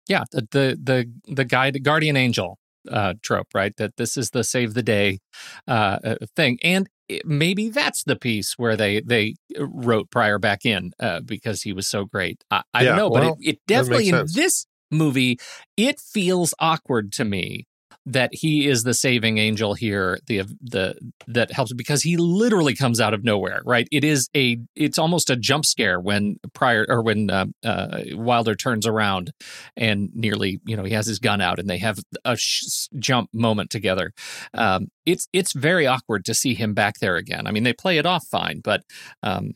[0.07, 0.23] Yeah.
[0.31, 0.79] The the
[1.25, 2.57] the, the guy, the guardian angel
[2.91, 3.75] uh, trope, right?
[3.77, 5.19] That this is the save the day
[5.67, 10.65] uh, uh, thing, and it- maybe that's the piece where they they wrote Pryor back
[10.65, 12.43] in uh, because he was so great.
[12.51, 15.37] I, I Yeah, don't know, well, but it, it definitely in this movie
[15.75, 17.65] it feels awkward to me
[18.05, 20.95] that he is the saving angel here the the
[21.27, 23.87] that helps because he literally comes out of nowhere right?
[23.91, 28.55] It is a it's almost a jump scare when Pryor or when uh, uh, wilder
[28.55, 29.31] turns around
[29.75, 33.29] and nearly you know he has his gun out and they have a sh- jump
[33.33, 34.11] moment together.
[34.53, 37.47] Um, it's it's very awkward to see him back there again.
[37.47, 38.83] I mean they play it off fine but
[39.23, 39.53] um,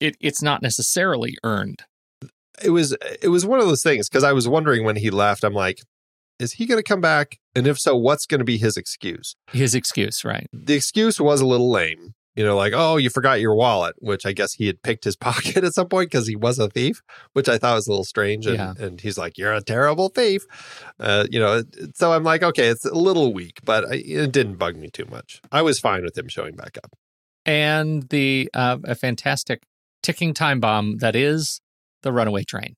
[0.00, 1.84] it, it's not necessarily earned.
[2.62, 5.42] It was it was one of those things because I was wondering when he left.
[5.42, 5.80] I'm like,
[6.38, 7.38] is he going to come back?
[7.54, 9.36] And if so, what's going to be his excuse?
[9.52, 12.14] his excuse right The excuse was a little lame.
[12.36, 15.14] You know, like, oh, you forgot your wallet, which I guess he had picked his
[15.28, 17.00] pocket at some point because he was a thief,
[17.32, 18.44] which I thought was a little strange.
[18.46, 18.74] And, Yeah.
[18.76, 20.42] and he's like, you're a terrible thief.
[20.98, 21.62] Uh, you know,
[21.94, 25.40] so I'm like, okay, it's a little weak, but it didn't bug me too much.
[25.52, 26.90] I was fine with him showing back up.
[27.46, 29.62] and the uh, a fantastic
[30.02, 31.60] ticking time bomb that is
[32.02, 32.74] the runaway train.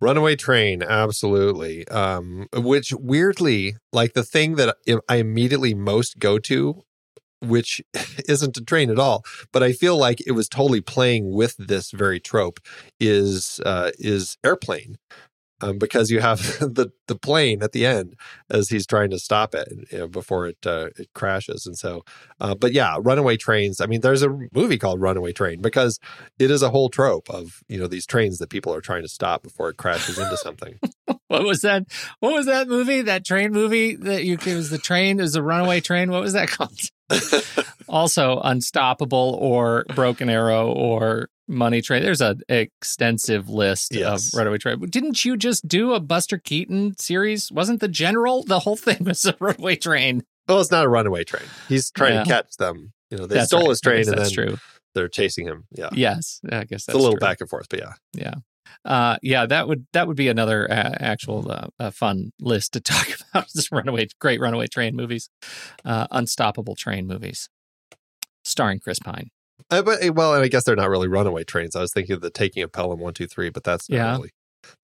[0.00, 1.88] Runaway Train, absolutely.
[1.88, 4.76] Um, which weirdly, like the thing that
[5.08, 6.82] I immediately most go to
[7.40, 7.82] which
[8.28, 9.24] isn't a train at all.
[9.52, 12.60] But I feel like it was totally playing with this very trope.
[13.00, 14.96] Is uh, is airplane,
[15.60, 18.14] um, because you have the the plane at the end
[18.50, 22.02] as he's trying to stop it you know, before it uh, it crashes, and so.
[22.40, 23.80] Uh, but yeah, runaway trains.
[23.80, 25.98] I mean, there's a movie called Runaway Train because
[26.38, 29.08] it is a whole trope of you know these trains that people are trying to
[29.08, 30.78] stop before it crashes into something.
[31.28, 31.86] What was that?
[32.20, 33.02] What was that movie?
[33.02, 36.10] That train movie that you it was the train, it was a runaway train.
[36.10, 36.78] What was that called?
[37.88, 42.02] also Unstoppable or Broken Arrow or Money Train.
[42.02, 44.32] There's an extensive list Yes.
[44.32, 44.80] of runaway train.
[44.80, 47.52] Didn't you just do a Buster Keaton series?
[47.52, 50.24] Wasn't the general the whole thing was a runaway train?
[50.48, 51.42] well, it's not a runaway train.
[51.68, 52.24] He's trying Yeah.
[52.24, 52.92] to catch them.
[53.10, 53.68] You know, they That's stole right.
[53.70, 54.58] his train and then that's true.
[54.94, 55.64] they're chasing him.
[55.72, 57.20] Yeah, Yes, I guess that's it's a little true.
[57.20, 58.34] back and forth, but yeah, yeah.
[58.84, 63.08] Uh, yeah, that would that would be another uh, actual uh, fun list to talk
[63.30, 63.48] about.
[63.54, 65.28] Just runaway, great runaway train movies,
[65.84, 67.48] uh, unstoppable train movies,
[68.44, 69.28] starring Chris Pine.
[69.70, 71.74] Uh, but eh, well, and I guess they're not really runaway trains.
[71.74, 74.12] I was thinking of the taking of Pelham one two three, but that's not Yeah.
[74.12, 74.30] really.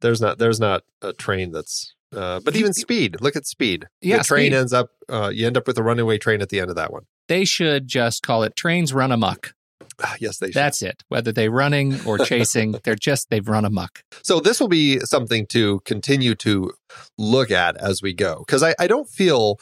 [0.00, 1.94] There's not there's not a train that's.
[2.14, 3.16] Uh, but even speed.
[3.22, 3.86] Look at speed.
[4.02, 4.58] Yeah, the train Speed.
[4.58, 4.90] ends up.
[5.08, 7.04] Uh, you end up with a runaway train at the end of that one.
[7.26, 9.54] They should just call it trains run amok.
[10.20, 10.54] Yes, they should.
[10.54, 11.02] That's it.
[11.08, 14.02] Whether they're running or chasing, they're just they've run amok.
[14.22, 16.72] So this will be something to continue to
[17.18, 19.58] look at as we go, because I, I don't feel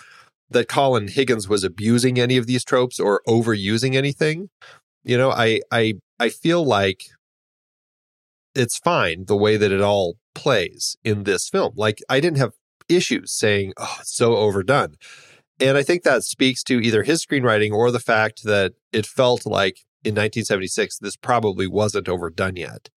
[0.50, 4.50] that Colin Higgins was abusing any of these tropes or overusing anything.
[5.05, 7.05] You know, I I I feel like
[8.55, 11.72] it's fine the way that it all plays in this film.
[11.76, 12.53] Like I didn't have
[12.88, 14.96] issues saying, "Oh, so overdone,"
[15.59, 19.46] and I think that speaks to either his screenwriting or the fact that it felt
[19.46, 22.89] like in 1976 this probably wasn't overdone yet.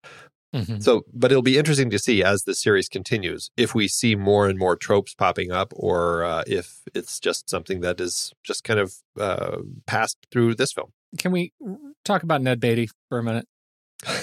[0.54, 0.84] Mhm.
[0.84, 4.48] So, but it'll be interesting to see as the series continues if we see more
[4.48, 8.80] and more tropes popping up, or uh, if it's just something that is just kind
[8.80, 10.92] of uh, passed through this film.
[11.18, 11.54] Can we
[12.06, 13.48] talk about Ned Beatty for a minute?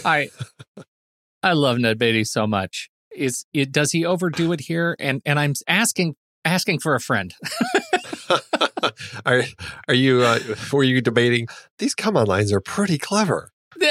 [0.04, 0.28] I
[1.42, 2.90] I love Ned Beatty so much.
[3.14, 4.94] Is it does he overdo it here?
[5.00, 6.14] And and I'm asking
[6.44, 7.34] asking for a friend.
[9.26, 9.42] are
[9.88, 10.38] are you uh,
[10.72, 13.52] were you debating these come on lines are pretty clever?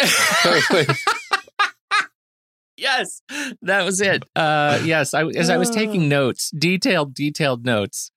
[2.78, 3.21] yes,
[3.62, 4.23] that was it.
[4.36, 8.12] Uh, yes, I, as I was taking notes, detailed, detailed notes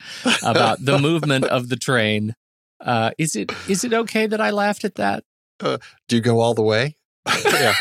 [0.44, 2.34] about the movement of the train.
[2.80, 5.24] Uh, is it is it okay that I laughed at that?
[5.60, 6.96] Do you go all the way?
[7.26, 7.74] Yeah,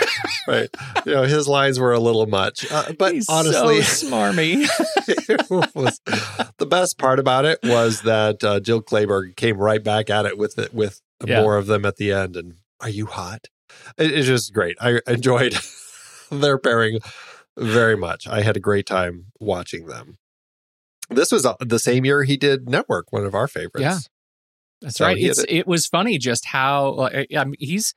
[0.48, 0.70] right.
[1.06, 4.68] You know, his lines were a little much, uh, but He's honestly, so smarmy.
[5.76, 6.00] was,
[6.58, 10.38] the best part about it was that uh, Jill Clayburgh came right back at it
[10.38, 11.42] with it with Yeah.
[11.42, 12.36] more of them at the end.
[12.36, 13.48] And are you hot?
[13.98, 14.78] It, it's just great.
[14.80, 15.56] I enjoyed
[16.32, 17.00] their pairing
[17.58, 18.28] very much.
[18.28, 20.18] I had a great time watching them.
[21.10, 23.82] This was uh, the same year he did Network, one of our favorites.
[23.82, 23.98] Yeah.
[24.82, 25.18] That's So right.
[25.18, 27.94] It's it- it was funny just how uh, I mean, he's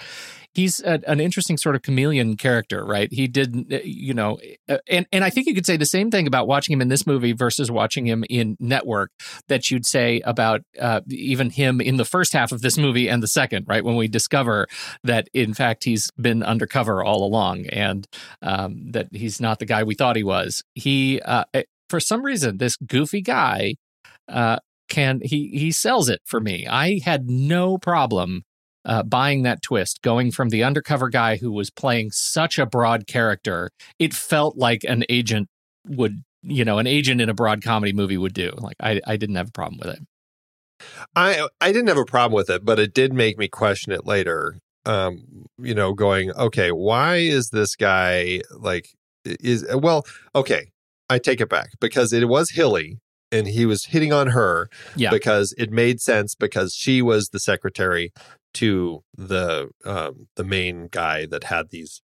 [0.54, 3.12] he's a, an interesting sort of chameleon character, right?
[3.12, 4.38] He did, uh, you know,
[4.68, 6.88] uh, and and I think you could say the same thing about watching him in
[6.88, 9.10] this movie versus watching him in Network
[9.48, 13.22] that you'd say about uh, even him in the first half of this movie and
[13.22, 13.84] the second, right?
[13.84, 14.66] When we discover
[15.02, 18.06] that in fact he's been undercover all along and
[18.42, 20.62] um, that he's not the guy we thought he was.
[20.74, 21.44] He, uh,
[21.88, 23.74] for some reason, this goofy guy.
[24.28, 26.66] Uh, can he he sells it for me.
[26.66, 28.44] I had no problem
[28.84, 33.06] uh, buying that twist, going from the undercover guy who was playing such a broad
[33.06, 33.70] character.
[33.98, 35.48] It felt like an agent
[35.86, 38.52] would, you know, an agent in a broad comedy movie would do.
[38.58, 40.00] Like I, I didn't have a problem with it.
[41.16, 44.06] I I didn't have a problem with it, but it did make me question it
[44.06, 44.58] later.
[44.86, 48.88] Um, you know, going, okay, why is this guy like
[49.24, 50.72] is well, okay,
[51.08, 52.98] I take it back because it was Hilly
[53.32, 55.10] and he was hitting on her Yeah.
[55.10, 58.12] because it made sense because she was the secretary
[58.54, 62.02] to the um the main guy that had these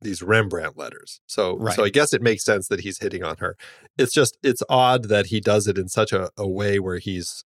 [0.00, 1.20] these Rembrandt letters.
[1.26, 1.74] So Right.
[1.74, 3.56] so I guess it makes sense that he's hitting on her.
[3.96, 7.44] It's just it's odd that he does it in such a, a way where he's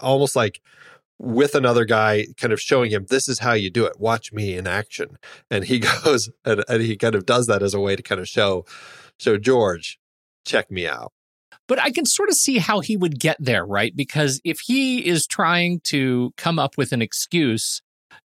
[0.00, 0.60] almost like
[1.18, 4.56] with another guy kind of showing him this is how you do it watch me
[4.56, 5.18] in action
[5.50, 8.20] and he goes and, and he kind of does that as a way to kind
[8.20, 8.64] of show
[9.20, 10.00] show george
[10.44, 11.12] check me out
[11.68, 13.94] But I can sort of see how he would get there, right?
[13.94, 17.80] Because if he is trying to come up with an excuse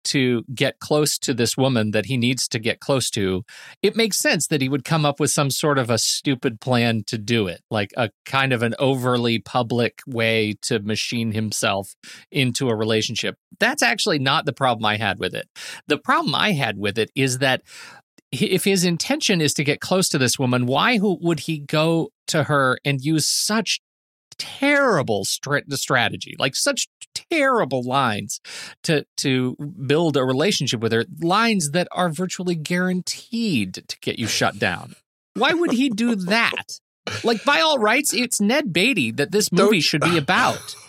[0.06, 3.44] to get close to this woman that he needs to get close to,
[3.82, 7.04] it makes sense that he would come up with some sort of a stupid plan
[7.08, 11.96] to do it, like a kind of an overly public way to machine himself
[12.32, 13.36] into a relationship.
[13.60, 15.48] That's actually not the problem I had with it.
[15.88, 17.62] The problem I had with it is that
[18.42, 22.44] if his intention is to get close to this woman, why would he go to
[22.44, 23.80] her and use such
[24.40, 28.40] terrible stra- strategy, like such terrible lines
[28.84, 29.56] to to
[29.86, 34.96] build a relationship with her, lines that are virtually guaranteed to get you shut down.
[35.36, 36.80] Why would he do that?
[37.24, 40.76] Like by all rights, it's Ned Beatty that this movie Don't- should be about.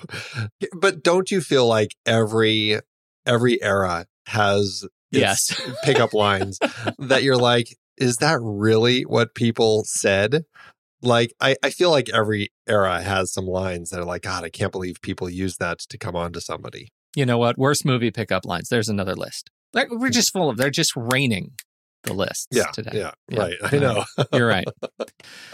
[0.76, 2.78] But don't you feel like every
[3.26, 4.84] every era has
[5.20, 5.60] Yes.
[5.84, 6.58] pickup lines
[6.98, 10.44] that you're like, is that really what people said?
[11.02, 14.48] Like I, I feel like every era has some lines that are like, God, I
[14.50, 16.88] can't believe people use that to come on to somebody.
[17.14, 17.58] You know what?
[17.58, 18.68] Worst movie pickup lines.
[18.68, 19.50] There's another list.
[19.72, 20.56] Like, we're just full of.
[20.56, 21.52] They're just raining
[22.04, 22.90] the lists Yeah, today.
[22.94, 23.38] yeah, Yeah.
[23.40, 23.54] right.
[23.62, 24.04] I know.
[24.32, 24.66] You're right.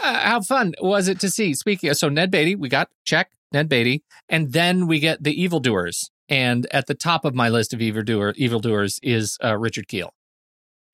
[0.01, 1.53] Uh, how fun was it to see?
[1.53, 5.31] Speaking of, so Ned Beatty, we got check Ned Beatty, and then we get the
[5.39, 6.11] evildoers.
[6.31, 10.13] And at the top of my list of evildoer evildoers is uh, Richard Kiel.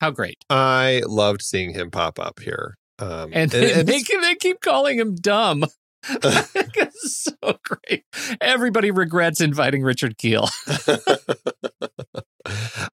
[0.00, 0.36] How great!
[0.50, 2.76] I loved seeing him pop up here.
[2.98, 5.64] Um, And, and they, keep- they keep calling him dumb.
[6.08, 8.04] it's so great.
[8.40, 10.48] Everybody regrets inviting Richard Kiel.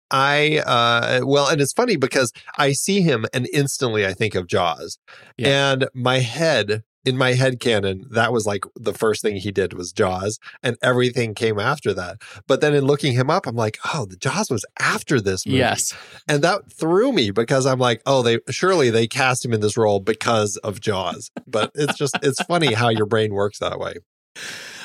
[0.09, 4.47] I uh well and it's funny because I see him and instantly I think of
[4.47, 4.97] Jaws.
[5.37, 5.71] Yeah.
[5.73, 9.73] And my head in my head canon that was like the first thing he did
[9.73, 12.21] was Jaws and everything came after that.
[12.47, 15.57] But then in looking him up I'm like, "Oh, the Jaws was after this movie."
[15.57, 15.93] Yes.
[16.27, 19.77] And that threw me because I'm like, "Oh, they surely they cast him in this
[19.77, 23.95] role because of Jaws." But it's just it's funny how your brain works that way.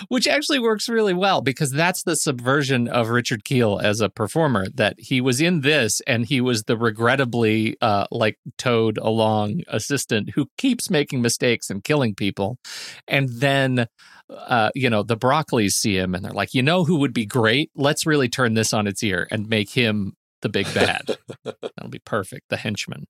[0.08, 4.68] Which actually works really well because that's the subversion of Richard Kiel as a performer.
[4.74, 10.30] That he was in this and he was the regrettably uh, like towed along assistant
[10.34, 12.58] who keeps making mistakes and killing people,
[13.06, 13.86] and then.
[14.30, 17.24] Uh, you know, the Broccoli's see him and they're like, you know, who would be
[17.24, 17.70] great?
[17.74, 21.16] Let's really turn this on its ear and make him the big bad.
[21.44, 22.50] That'll be perfect.
[22.50, 23.06] The henchman.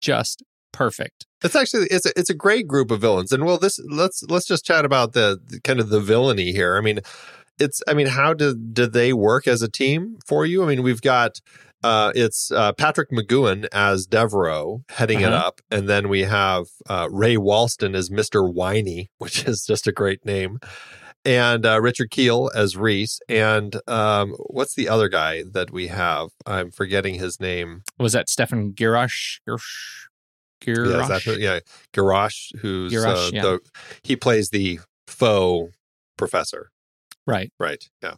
[0.00, 0.42] Just
[0.72, 1.26] perfect.
[1.42, 4.46] It's actually it's a, it's a great group of villains, and well, this let's let's
[4.46, 6.76] just chat about the, the kind of the villainy here.
[6.76, 7.00] I mean,
[7.60, 10.62] it's I mean, how did did they work as a team for you?
[10.64, 11.40] I mean, we've got
[11.84, 15.46] uh, it's uh, Patrick McGoohan as Devereaux heading it Uh-huh.
[15.46, 19.92] up, and then we have uh, Ray Walston as Mister Whiney, which is just a
[19.92, 20.58] great name.
[21.24, 26.28] And uh, Richard Kiel as Reese, and um, what's the other guy that we have?
[26.46, 27.82] I'm forgetting his name.
[27.98, 29.38] Was that Stefan Gierasch?
[30.60, 31.08] Gierasch?
[31.08, 31.60] Yeah, who- yeah,
[31.92, 33.42] Gierasch, who's Gierasch, uh, yeah.
[33.42, 33.60] the
[34.02, 35.72] he plays the faux
[36.16, 36.70] professor,
[37.26, 37.50] Right.
[37.58, 37.82] right?
[38.02, 38.14] Yeah,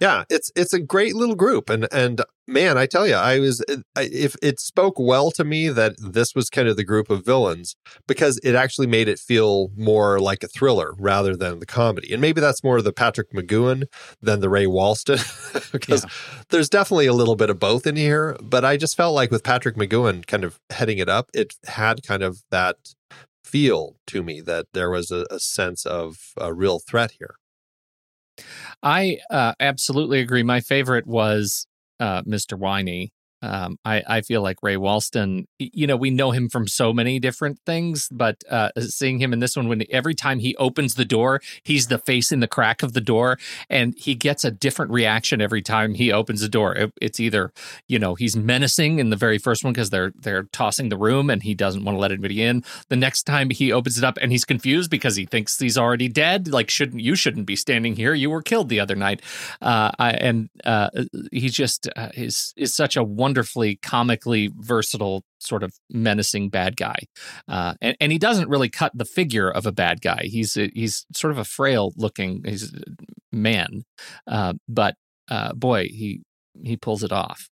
[0.00, 0.24] yeah.
[0.28, 3.76] It's it's a great little group, and and man, I tell you, I was uh,
[3.96, 7.24] I, if it spoke well to me that this was kind of the group of
[7.24, 7.76] villains
[8.06, 12.20] because it actually made it feel more like a thriller rather than the comedy, and
[12.20, 13.84] maybe that's more the Patrick McGoohan
[14.20, 15.22] than the Ray Walston
[15.72, 16.06] because
[16.50, 19.42] there's definitely a little bit of both in here, but I just felt like with
[19.42, 22.76] Patrick McGoohan kind of heading it up, it had kind of that
[23.44, 27.36] feel to me that there was a, a sense of a real threat here.
[28.82, 30.42] I uh, absolutely agree.
[30.42, 31.66] My favorite was
[32.00, 32.56] uh, Mr.
[32.56, 33.12] Whiney.
[33.46, 37.18] Um, I, I feel like Ray Walston, you know, we know him from so many
[37.18, 41.04] different things, but uh, seeing him in this one, when every time he opens the
[41.04, 43.38] door, he's the face in the crack of the door,
[43.70, 46.74] and he gets a different reaction every time he opens the door.
[46.74, 47.52] It- it's either,
[47.88, 51.30] you know, he's menacing in the very first one because they're they're tossing the room
[51.30, 52.64] and he doesn't want to let anybody in.
[52.88, 56.08] The next time he opens it up and he's confused because he thinks he's already
[56.08, 56.48] dead.
[56.48, 58.14] Like, shouldn't you shouldn't be standing here?
[58.14, 59.20] You were killed the other night.
[59.60, 60.90] Uh, I, and uh,
[61.32, 63.04] he just uh, is is such a
[63.36, 66.96] wonderfully comically versatile sort of menacing bad guy,
[67.48, 70.22] uh, and and he doesn't really cut the figure of a bad guy.
[70.24, 72.72] He's a, he's sort of a frail looking he's
[73.32, 73.82] man,
[74.26, 74.94] uh, but
[75.30, 76.22] uh, boy he
[76.62, 77.48] he pulls it off.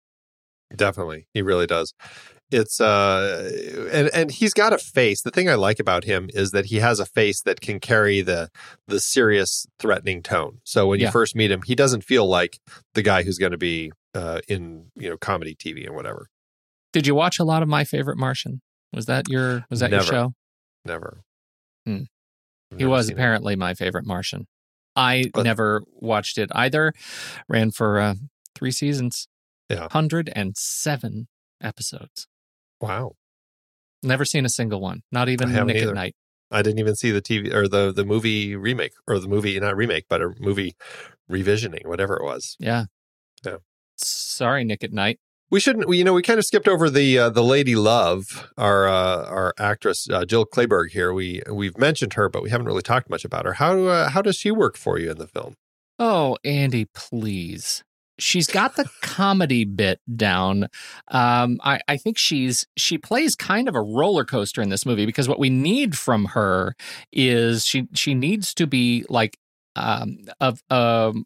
[0.75, 1.95] Definitely, he really does.
[2.51, 3.51] It's uh,
[3.93, 5.21] and and he's got a face.
[5.21, 8.23] The thing I like about him is that he has a face that can carry
[8.23, 8.51] the
[8.87, 10.61] the serious, threatening tone.
[10.65, 11.07] So when Yeah.
[11.07, 12.59] you first meet him, he doesn't feel like
[12.95, 16.29] the guy who's going to be uh, in you know comedy TV and whatever.
[16.95, 18.63] Did you watch a lot of My Favorite Martian?
[18.95, 20.05] Was that your was that Never.
[20.05, 20.35] your show?
[20.87, 21.21] Never.
[21.85, 22.05] Hmm.
[22.79, 23.19] He was seen it.
[23.19, 24.47] apparently my favorite Martian.
[24.97, 26.95] I But- never watched it either.
[27.47, 28.15] Ran for uh,
[28.55, 29.29] three seasons.
[29.69, 29.89] Yeah.
[29.91, 31.29] hundred and seven
[31.61, 32.27] episodes.
[32.81, 33.13] Wow.
[34.03, 35.03] Never seen a single one.
[35.11, 35.89] Not even Nick either.
[35.91, 36.15] at Night.
[36.51, 39.77] I didn't even see the TV or the the movie remake or the movie not
[39.77, 40.77] remake but a movie
[41.31, 42.57] revisioning whatever it was.
[42.59, 42.85] Yeah.
[43.45, 43.57] Yeah.
[43.97, 45.19] Sorry, Nick at Nite.
[45.51, 45.89] We shouldn't.
[45.89, 49.25] We, you know, we kind of skipped over the uh, the lady love, our uh,
[49.25, 51.13] our actress uh, Jill Clayburgh here.
[51.13, 53.55] We we've mentioned her, but we haven't really talked much about her.
[53.55, 55.55] How uh, how does she work for you in the film?
[55.99, 57.83] Oh, Andy, please.
[58.19, 60.69] She's got the comedy bit down.
[61.09, 65.07] Um, I, I think she's she plays kind of a roller coaster in this movie
[65.07, 66.75] because what we need from her
[67.13, 69.39] is she she needs to be like
[69.77, 71.25] um, of um,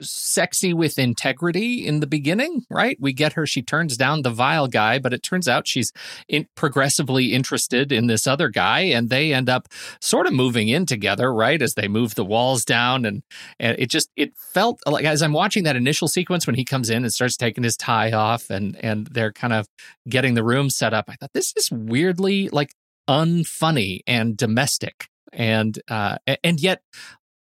[0.00, 2.96] sexy with integrity in the beginning, right?
[3.00, 5.92] We get her, she turns down the vile guy, but it turns out she's
[6.28, 9.68] in, progressively interested in this other guy, and they end up
[10.00, 11.60] sort of moving in together, right?
[11.60, 13.22] As they move the walls down, and,
[13.58, 16.90] and it just it felt like as I'm watching that initial sequence when he comes
[16.90, 19.66] in and starts taking his tie off, and and they're kind of
[20.08, 21.06] getting the room set up.
[21.08, 22.74] I thought this is weirdly like
[23.08, 26.82] unfunny and domestic and uh, and yet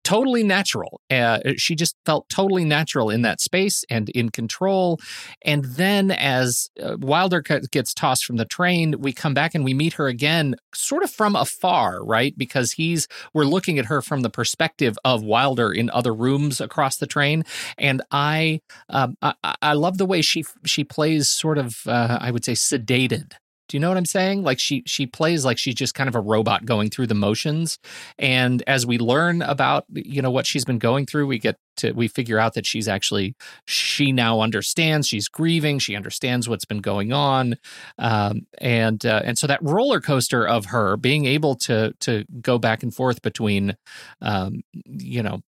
[0.04, 1.00] totally natural.
[1.10, 4.98] Uh, she just felt totally natural in that space and in control.
[5.42, 9.74] And then as uh, Wilder gets tossed from the train, we come back and we
[9.74, 12.36] meet her again, sort of from afar, right?
[12.36, 16.96] Because he's we're looking at her from the perspective of Wilder in other rooms across
[16.96, 17.44] the train.
[17.78, 22.30] And I um, I, I love the way she she plays sort of uh, I
[22.30, 23.32] would say sedated
[23.70, 24.42] do you know what I'm saying?
[24.42, 27.78] Like she she plays like she's just kind of a robot going through the motions.
[28.18, 31.92] And as we learn about you know what she's been going through, we get to
[31.92, 35.06] we figure out that she's actually she now understands.
[35.06, 35.78] She's grieving.
[35.78, 37.58] She understands what's been going on,
[37.96, 42.58] um, and uh, and so that roller coaster of her being able to to go
[42.58, 43.76] back and forth between,
[44.20, 45.42] um, you know,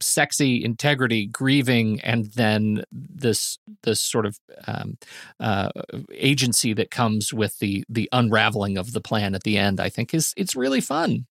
[0.00, 4.96] sexy integrity, grieving, and then this this sort of um,
[5.40, 5.70] uh,
[6.12, 9.80] agency that comes with the the unraveling of the plan at the end.
[9.80, 11.26] I think is it's really fun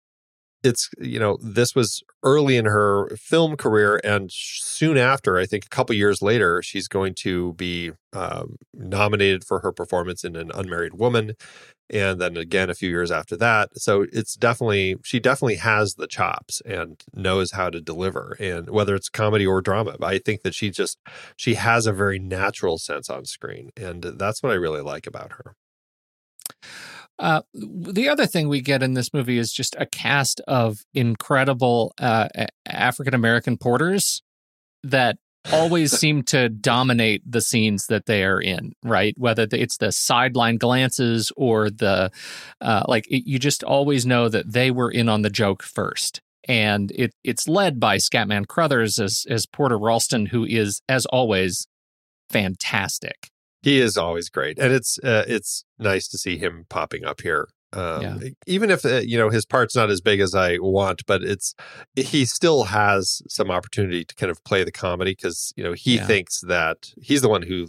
[0.63, 5.65] it's you know this was early in her film career and soon after i think
[5.65, 10.51] a couple years later she's going to be um, nominated for her performance in an
[10.55, 11.33] unmarried woman
[11.89, 16.07] and then again a few years after that so it's definitely she definitely has the
[16.07, 20.55] chops and knows how to deliver and whether it's comedy or drama i think that
[20.55, 20.97] she just
[21.35, 25.33] she has a very natural sense on screen and that's what i really like about
[25.33, 25.55] her
[27.19, 31.93] uh, the other thing we get in this movie is just a cast of incredible
[31.99, 32.27] uh,
[32.65, 34.23] African American porters
[34.83, 35.17] that
[35.51, 39.13] always seem to dominate the scenes that they are in, right?
[39.17, 42.11] Whether it's the sideline glances or the,
[42.61, 46.21] uh, like, it, you just always know that they were in on the joke first.
[46.45, 51.67] And it it's led by Scatman Crothers as as Porter Ralston, who is, as always,
[52.29, 53.29] fantastic.
[53.63, 57.47] He is always great, and it's uh, it's nice to see him popping up here.
[57.71, 58.29] Um, yeah.
[58.45, 61.55] Even if uh, you know his part's not as big as I want, but it's
[61.95, 65.95] he still has some opportunity to kind of play the comedy because you know he
[65.95, 66.05] yeah.
[66.05, 67.67] thinks that he's the one who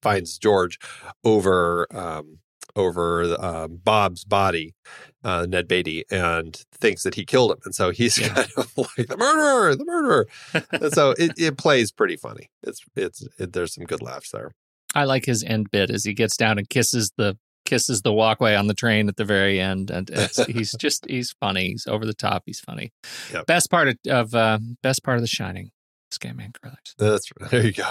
[0.00, 0.78] finds George
[1.24, 2.38] over um,
[2.74, 4.74] over um, Bob's body,
[5.22, 8.28] uh, Ned Beatty, and thinks that he killed him, and so he's yeah.
[8.28, 10.26] kind of like the murderer, the murderer.
[10.72, 12.50] and so it, it plays pretty funny.
[12.62, 14.54] It's it's it, there's some good laughs there.
[14.94, 18.54] I like his end bit as he gets down and kisses the kisses the walkway
[18.54, 20.10] on the train at the very end, and
[20.48, 21.70] he's just he's funny.
[21.70, 22.42] He's over the top.
[22.46, 22.92] He's funny.
[23.32, 23.46] Yep.
[23.46, 25.70] Best part of, of uh, best part of The Shining,
[26.12, 26.94] Scatman Crothers.
[26.98, 27.64] That's there.
[27.64, 27.90] You go.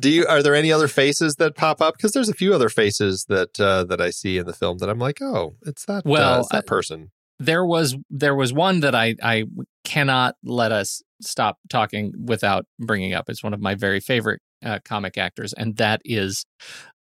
[0.00, 1.94] Do you are there any other faces that pop up?
[1.96, 4.88] Because there's a few other faces that uh, that I see in the film that
[4.88, 7.12] I'm like, oh, it's that well, uh, it's that person.
[7.38, 9.44] there was there was one that I I
[9.84, 13.28] cannot let us stop talking without bringing up.
[13.28, 16.44] It's one of my very favorite uh, comic actors, and that is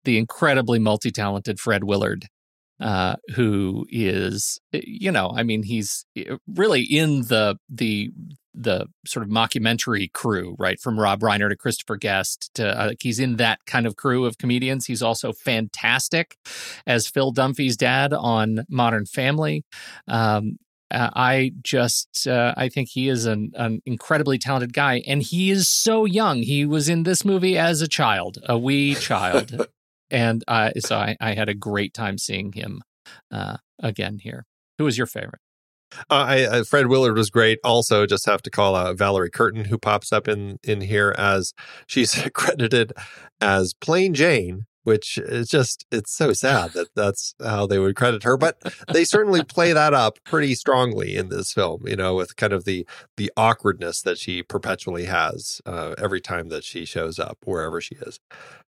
[0.05, 2.27] the incredibly multi talented Fred Willard.
[2.81, 8.11] Uh, who is, eh, you know, I mean, he's eh, really in the the
[8.53, 10.79] the sort of mockumentary crew, right?
[10.81, 14.39] From Rob Reiner to Christopher Guest to uh, he's in that kind of crew of
[14.39, 14.87] comedians.
[14.87, 16.37] He's also fantastic
[16.87, 19.65] as Phil Dunphy's dad on Modern Family.
[20.09, 20.59] Um,
[20.95, 25.51] uh, I just uh, I think he is an, an incredibly talented guy, and he
[25.51, 26.43] is so young.
[26.43, 29.67] He was in this movie as a child, a wee child,
[30.11, 32.83] and uh, so I, I, had a great time seeing him
[33.33, 34.47] uh, again here.
[34.79, 35.41] Who was your favorite?
[36.11, 37.59] Uh, I, uh, Fred Willard was great.
[37.65, 41.53] Also, just have to call out Valerie Curtin, who pops up in in here as
[41.89, 42.93] she's credited
[43.41, 48.23] as Plain Jane which is just it's so sad that that's how they would credit
[48.23, 48.57] her but
[48.93, 52.65] they certainly play that up pretty strongly in this film you know with kind of
[52.65, 57.81] the the awkwardness that she perpetually has uh, every time that she shows up wherever
[57.81, 58.21] she is.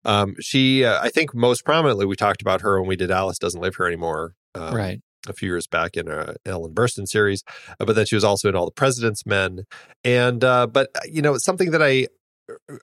[0.03, 3.37] Um, she uh, i think most prominently we talked about her when we did alice
[3.37, 5.01] doesn't live here anymore um, right.
[5.27, 7.43] a few years back in a Ellen Burstyn series,
[7.79, 9.65] uh, but then she was also in All the President's Men,
[10.03, 12.07] and uh, but uh, you know something that I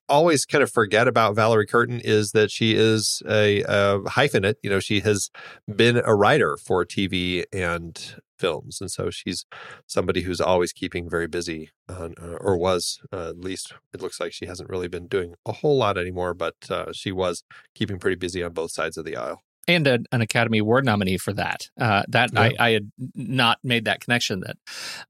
[0.09, 4.57] always kind of forget about Valerie Curtin is that she is a, a hyphenate.
[4.63, 5.31] You know, she has
[5.75, 9.45] been a writer for TV and films, and so she's
[9.87, 12.11] somebody who's always keeping very busy, uh,
[12.41, 13.73] or was uh, at least.
[13.93, 17.13] It looks like she hasn't really been doing a whole lot anymore, but uh, she
[17.13, 17.43] was
[17.75, 21.19] keeping pretty busy on both sides of the aisle and a, an Academy Award nominee
[21.19, 21.69] for that.
[21.79, 22.41] Uh, that yeah.
[22.41, 24.57] I, I, had not made that connection that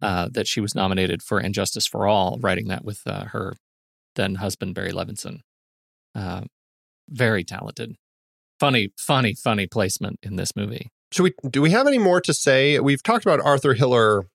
[0.03, 3.55] uh, that she was nominated for "And Justice for All*, writing that with uh, her
[4.19, 5.41] then husband Barry Levinson.
[6.15, 6.43] Uh,
[7.09, 7.97] very talented,
[8.61, 10.91] funny, funny, funny placement in this movie.
[11.11, 11.33] Should we?
[11.49, 12.79] Do we have any more to say?
[12.81, 14.27] We've talked about Arthur Hiller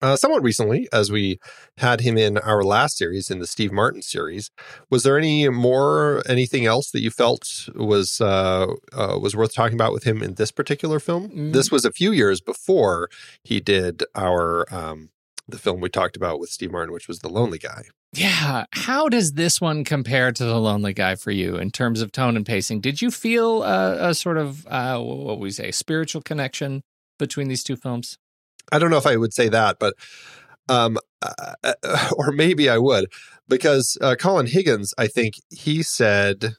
[0.00, 1.38] uh, somewhat recently, as we
[1.78, 4.50] had him in our last series, in the Steve Martin series.
[4.90, 9.76] Was there any more, anything else that you felt was uh, uh, was worth talking
[9.76, 11.28] about with him in this particular film?
[11.30, 11.52] Mm.
[11.52, 13.08] This was a few years before
[13.42, 15.10] he did our um,
[15.48, 17.84] the film we talked about with Steve Martin, which was The Lonely Guy.
[18.12, 18.64] Yeah.
[18.72, 22.36] How does this one compare to The Lonely Guy for you in terms of tone
[22.36, 22.80] and pacing?
[22.80, 26.82] Did you feel a, a sort of, uh, what we say, spiritual connection
[27.18, 28.16] between these two films?
[28.72, 29.94] I don't know if I would say that, but
[30.68, 33.06] um, uh, uh or maybe I would,
[33.46, 36.54] because uh, Colin Higgins, I think he said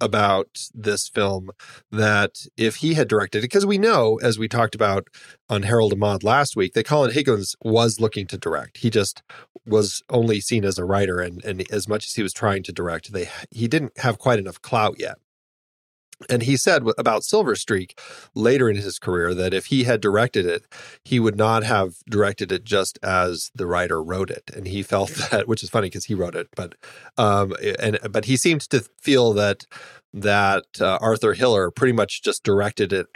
[0.00, 1.50] about this film
[1.90, 5.08] that if he had directed it, because we know, as we talked about
[5.48, 8.78] on Harold and Maude last week, that Colin Higgins was looking to direct.
[8.78, 9.22] He just
[9.66, 12.72] was only seen as a writer, and and as much as he was trying to
[12.72, 15.18] direct, they he didn't have quite enough clout yet.
[16.28, 17.98] And he said about Silver Streak
[18.34, 20.66] later in his career that if he had directed it,
[21.02, 24.50] he would not have directed it just as the writer wrote it.
[24.54, 26.74] And he felt that, which is funny because he wrote it, but
[27.16, 29.66] um, and but he seemed to feel that
[30.12, 33.06] that uh, Arthur Hiller pretty much just directed it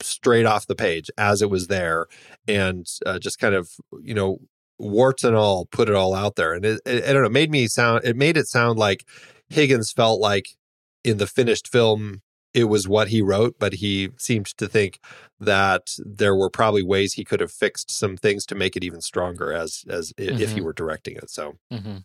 [0.00, 2.06] straight off the page as it was there,
[2.48, 3.70] and uh, just kind of
[4.02, 4.40] you know
[4.78, 6.52] warts and all put it all out there.
[6.52, 9.04] And it, it, I don't know, made me sound it made it sound like
[9.48, 10.56] Higgins felt like
[11.04, 12.22] in the finished film
[12.52, 15.00] it was what he wrote, but he seemed to think
[15.38, 19.00] that there were probably ways he could have fixed some things to make it even
[19.00, 20.40] stronger as as mm-hmm.
[20.40, 20.64] if he mm-hmm.
[20.64, 21.30] were directing it.
[21.30, 21.98] So mm-hmm.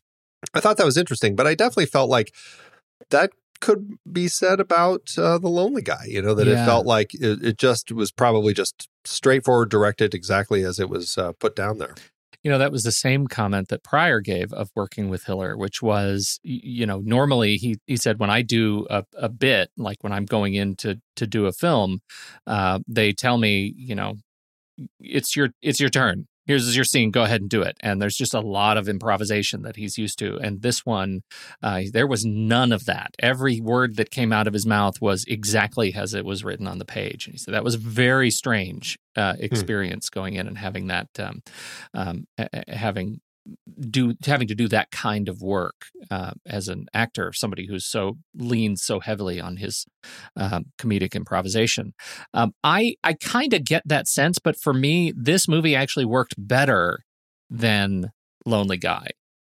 [0.54, 2.34] I thought that was interesting, but I definitely felt like
[3.10, 3.32] that
[3.62, 6.06] could be said about uh, the lonely guy.
[6.08, 6.62] You know that yeah.
[6.64, 11.18] it felt like it, it, just was probably just straightforward directed exactly as it was
[11.18, 11.96] uh, put down there
[12.46, 15.82] you know that was the same comment that Pryor gave of working with Hiller, which
[15.82, 20.14] was you know normally he he said when I do a, a bit like when
[20.14, 22.02] I'm going in to to do a film,
[22.46, 24.18] uh, they tell me you know
[25.00, 28.16] it's your it's your turn here's your scene go ahead and do it and there's
[28.16, 31.22] just a lot of improvisation that he's used to and this one
[31.64, 35.26] uh, there was none of that every word that came out of his mouth was
[35.28, 38.30] exactly as it was written on the page and he said that was a very
[38.30, 39.44] strange uh, hmm.
[39.44, 40.20] experience hmm.
[40.20, 41.42] going in and having that um,
[41.94, 42.28] um,
[42.68, 43.22] having
[43.90, 48.18] do having to do that kind of work uh, as an actor, somebody who's so
[48.36, 49.86] leans so heavily on his
[50.36, 51.94] um, comedic improvisation.
[52.34, 56.36] Um, I I kind of get that sense, but for me, this movie actually worked
[56.38, 57.00] better
[57.50, 58.12] than
[58.46, 59.10] Lonely Guy,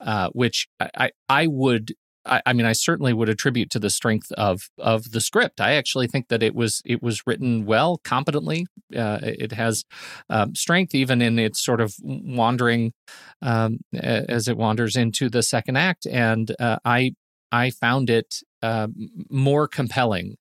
[0.01, 1.93] uh, which I, I I would
[2.28, 5.61] I, I, mean, I certainly would attribute to the strength of of the script.
[5.61, 8.65] I actually think that it was it was written well, competently.
[8.95, 9.84] Uh, it has
[10.30, 12.93] um, strength even in its sort of wandering
[13.41, 17.13] um, as it wanders into the second act, and uh, I
[17.51, 18.88] I found it uh,
[19.30, 20.36] more compelling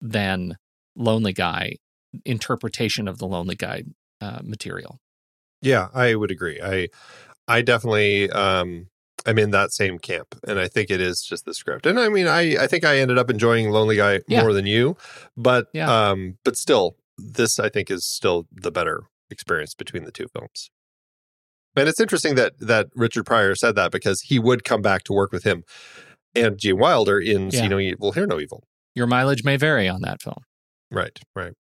[0.00, 0.56] than
[0.96, 1.76] Lonely Guy
[2.24, 3.84] interpretation of the Lonely Guy
[4.20, 4.98] uh, material.
[5.60, 6.60] Yeah, I would agree.
[6.62, 6.88] I
[7.46, 8.88] I definitely um,
[9.26, 11.86] I'm in that same camp, and I think it is just the script.
[11.86, 14.42] And I mean, I I think I ended up enjoying Lonely Guy yeah.
[14.42, 14.96] more than you,
[15.36, 16.10] but yeah.
[16.10, 20.70] um, but still, this I think is still the better experience between the two films.
[21.76, 25.12] And it's interesting that that Richard Pryor said that because he would come back to
[25.12, 25.64] work with him
[26.34, 27.60] and Gene Wilder in yeah.
[27.62, 28.64] See No Evil, Hear No Evil.
[28.94, 30.42] Your mileage may vary on that film.
[30.90, 31.52] Right, right.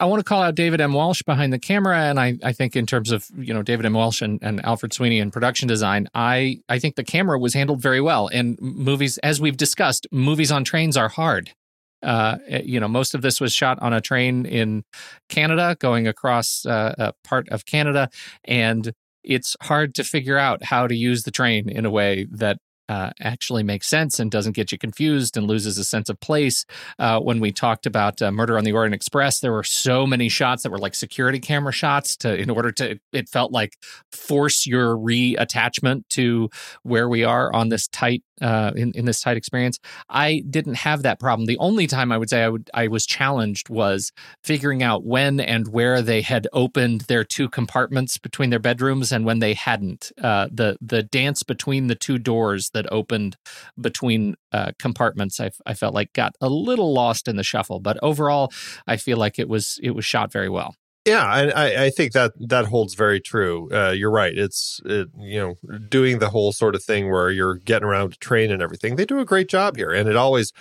[0.00, 0.92] I want to call out David M.
[0.92, 3.94] Walsh behind the camera, and I, I think in terms of you know David M.
[3.94, 7.82] Walsh and, and Alfred Sweeney and production design, I I think the camera was handled
[7.82, 8.28] very well.
[8.28, 11.52] And movies, as we've discussed, movies on trains are hard.
[12.00, 14.84] Uh, eh, you know, most of this was shot on a train in
[15.28, 18.08] Canada, going across uh, a part of Canada,
[18.44, 18.92] and
[19.24, 22.58] it's hard to figure out how to use the train in a way that
[22.88, 26.64] uh, actually makes sense and doesn't get you confused and loses a sense of place.
[26.98, 30.28] Uh, when we talked about uh, Murder on the Orient Express, there were so many
[30.28, 33.76] shots that were like security camera shots to in order to it felt like
[34.12, 36.48] force your reattachment to
[36.82, 39.78] where we are on this tight uh, in in this tight experience.
[40.08, 41.46] I didn't have that problem.
[41.46, 44.12] The only time I would say I would I was challenged was
[44.42, 49.24] figuring out when and where they had opened their two compartments between their bedrooms and
[49.24, 50.12] when they hadn't.
[50.22, 53.36] Uh, the the dance between the two doors that opened
[53.80, 57.80] between uh, compartments, I, I felt like got a little lost in the shuffle.
[57.80, 58.52] But overall,
[58.86, 60.74] I feel like it was it was shot very well.
[61.04, 63.70] Yeah, I, I think that that holds very true.
[63.72, 64.36] Uh, you're right.
[64.36, 68.18] It's it, you know doing the whole sort of thing where you're getting around to
[68.18, 68.96] train and everything.
[68.96, 70.52] They do a great job here, and it always.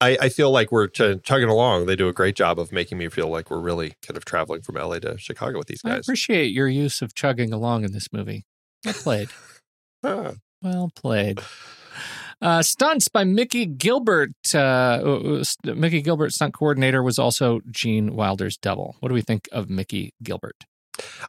[0.00, 1.86] I, I feel like we're ch- chugging along.
[1.86, 4.62] They do a great job of making me feel like we're really kind of traveling
[4.62, 5.92] from LA to Chicago with these guys.
[5.92, 8.44] I appreciate your use of chugging along in this movie.
[8.86, 9.28] I played.
[10.04, 10.32] Ah.
[10.62, 11.40] Well played.
[12.40, 14.32] Uh, stunts by Mickey Gilbert.
[14.52, 18.96] Uh, uh, Mickey Gilbert, stunt coordinator, was also Gene Wilder's double.
[18.98, 20.64] What do we think of Mickey Gilbert?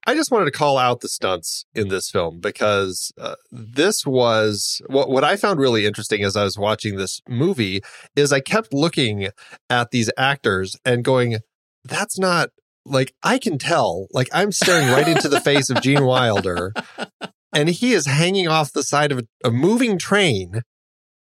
[0.06, 4.82] I just wanted to call out the stunts in this film because uh, this was
[4.88, 7.82] what what I found really interesting as I was watching this movie
[8.16, 9.30] is I kept looking
[9.70, 11.38] at these actors and going,
[11.86, 12.50] "That's not
[12.86, 14.08] like I can tell.
[14.12, 16.74] Like I'm staring right into the face of Gene Wilder,
[17.54, 20.62] and he is hanging off the side of a, a moving train,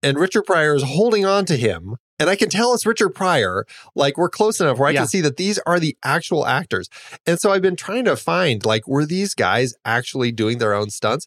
[0.01, 3.65] and Richard Pryor is holding on to him." And I can tell it's Richard Pryor.
[3.95, 4.99] Like we're close enough where I Yeah.
[5.01, 6.87] can see that these are the actual actors.
[7.25, 10.89] And so I've been trying to find like, were these guys actually doing their own
[10.91, 11.25] stunts?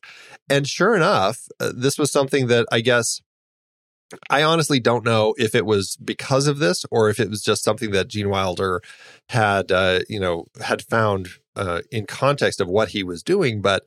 [0.48, 3.20] And sure enough, uh, this was something that I guess
[4.30, 7.64] I honestly don't know if it was because of this or if it was just
[7.64, 8.80] something that Gene Wilder
[9.30, 13.60] had, uh, you know, had found uh, in context of what he was doing.
[13.60, 13.84] But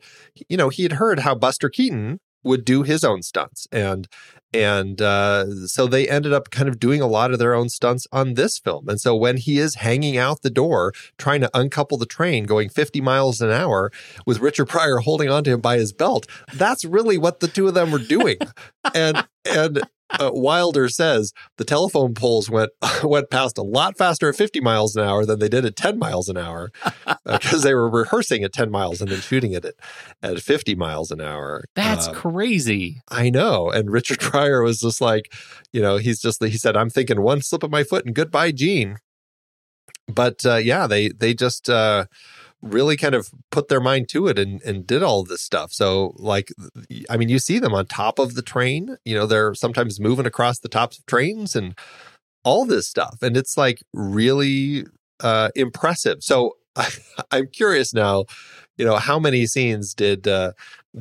[0.47, 4.07] you know, he had heard how Buster Keaton would do his own stunts and
[4.51, 8.07] and uh, so they ended up kind of doing a lot of their own stunts
[8.11, 11.97] on this film and so when he is hanging out the door trying to uncouple
[11.97, 13.91] the train going 50 miles an hour
[14.25, 17.73] with richard pryor holding onto him by his belt that's really what the two of
[17.73, 18.37] them were doing
[18.95, 19.81] and and
[20.19, 22.71] uh, Wilder says the telephone poles went
[23.03, 25.99] went past a lot faster at 50 miles an hour than they did at 10
[25.99, 26.71] miles an hour
[27.25, 29.75] because they were rehearsing at 10 miles and then shooting it at,
[30.23, 31.63] at 50 miles an hour.
[31.75, 33.01] That's Uh, crazy.
[33.09, 33.69] I know.
[33.69, 35.31] And Richard Pryor was just like,
[35.73, 38.51] you know, he's just he said, I'm thinking one slip of my foot and goodbye,
[38.51, 38.97] Gene.
[40.07, 42.05] But uh, yeah, they they just uh,
[42.61, 45.71] really kind of put their mind to it and, and did all this stuff.
[45.71, 46.49] So like,
[47.09, 48.97] I mean, you see them on top of the train.
[49.05, 51.77] You know, they're sometimes moving across the tops of trains and
[52.43, 54.85] all this stuff, and it's like really
[55.19, 56.17] uh, impressive.
[56.21, 56.89] So I,
[57.31, 58.25] I'm curious now.
[58.77, 60.53] You know, how many scenes did uh,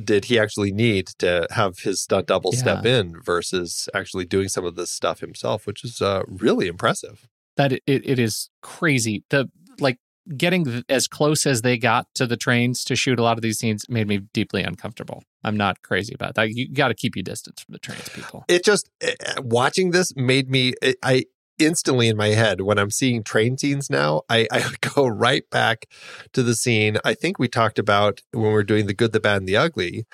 [0.03, 4.65] did he actually need to have his stunt double step in versus actually doing some
[4.65, 7.27] of this stuff himself, which is uh, really impressive.
[7.55, 9.23] That it, it is crazy.
[9.29, 9.49] The
[9.79, 9.97] like
[10.37, 13.59] getting as close as they got to the trains to shoot a lot of these
[13.59, 15.23] scenes made me deeply uncomfortable.
[15.43, 16.49] I'm not crazy about that.
[16.49, 18.45] You got to keep your distance from the trains, people.
[18.47, 20.73] It just eh, watching this made me
[21.03, 21.25] I
[21.57, 25.85] instantly in my head when I'm seeing train scenes now, I, I go right back
[26.33, 29.37] to the scene I think we talked about when we're doing the good, the bad,
[29.37, 30.05] and the ugly,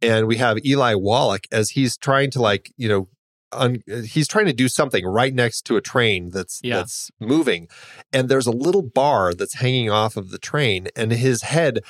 [0.00, 3.08] and we have Eli Wallach as he's trying to like you know.
[3.52, 6.76] Un, he's trying to do something right next to a train that's Yeah.
[6.78, 7.68] that's moving
[8.12, 11.80] and there's a little bar that's hanging off of the train and his head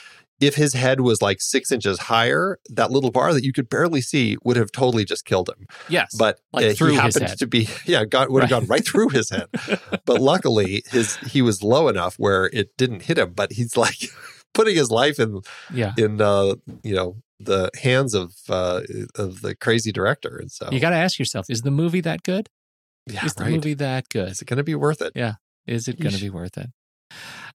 [0.41, 4.01] if his head was like six inches higher that little bar that you could barely
[4.01, 7.47] see would have totally just killed him Yes, but like uh, through he happened to
[7.47, 8.61] be yeah got, would have Right.
[8.61, 9.47] gone right through his head
[10.05, 13.99] but luckily his he was low enough where it didn't hit him but he's like
[14.55, 15.43] putting his life in
[15.73, 15.93] yeah.
[15.97, 18.80] in uh you know the hands of uh
[19.14, 22.22] of the crazy director and so You got to ask yourself: Is the movie that
[22.22, 22.49] good?
[23.07, 24.30] yeah is the right movie that good?
[24.30, 25.12] is it going to be worth it?
[25.14, 25.34] Yeah,
[25.66, 26.68] is it going to be worth it?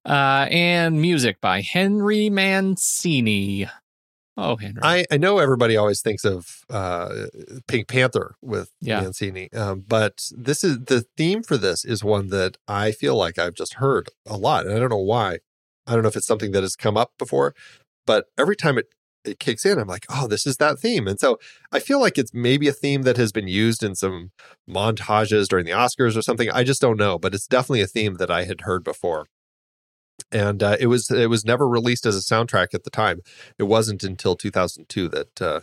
[0.05, 3.67] Uh, and music by Henry Mancini.
[4.39, 4.79] Oh, Henry.
[4.83, 7.25] I, I know everybody always thinks of uh,
[7.67, 9.01] Pink Panther with Yeah.
[9.01, 13.39] Mancini, um, but this is the theme for this is one that I feel like
[13.39, 15.39] I've just heard a lot, and I don't know why.
[15.88, 17.55] I don't know if it's something that has come up before,
[18.05, 18.85] but every time it
[19.28, 21.39] it kicks in, I'm like, oh, this is that theme, and so
[21.71, 24.32] I feel like it's maybe a theme that has been used in some
[24.69, 26.49] montages during the Oscars or something.
[26.51, 29.28] I just don't know, but it's definitely a theme that I had heard before.
[30.32, 33.21] And uh, it was it was never released as a soundtrack at the time
[33.57, 35.61] it wasn't until 2002 that uh,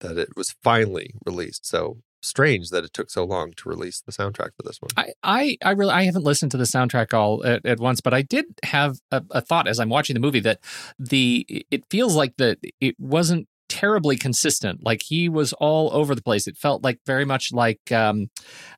[0.00, 1.66] that it was finally released.
[1.66, 4.90] So strange that it took so long to release the soundtrack for this one.
[4.96, 8.14] I, I, I really, I haven't listened to the soundtrack all at, at once, but
[8.14, 10.60] I did have a, a thought as I'm watching the movie that
[10.98, 14.84] the it feels like that it wasn't terribly consistent.
[14.84, 16.46] Like he was all over the place.
[16.46, 18.30] It felt like very much like, um,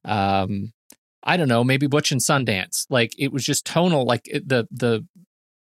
[0.04, 0.72] um,
[1.22, 2.86] I don't know, maybe Butch and Sundance.
[2.88, 4.04] Like it was just tonal.
[4.04, 5.06] Like the the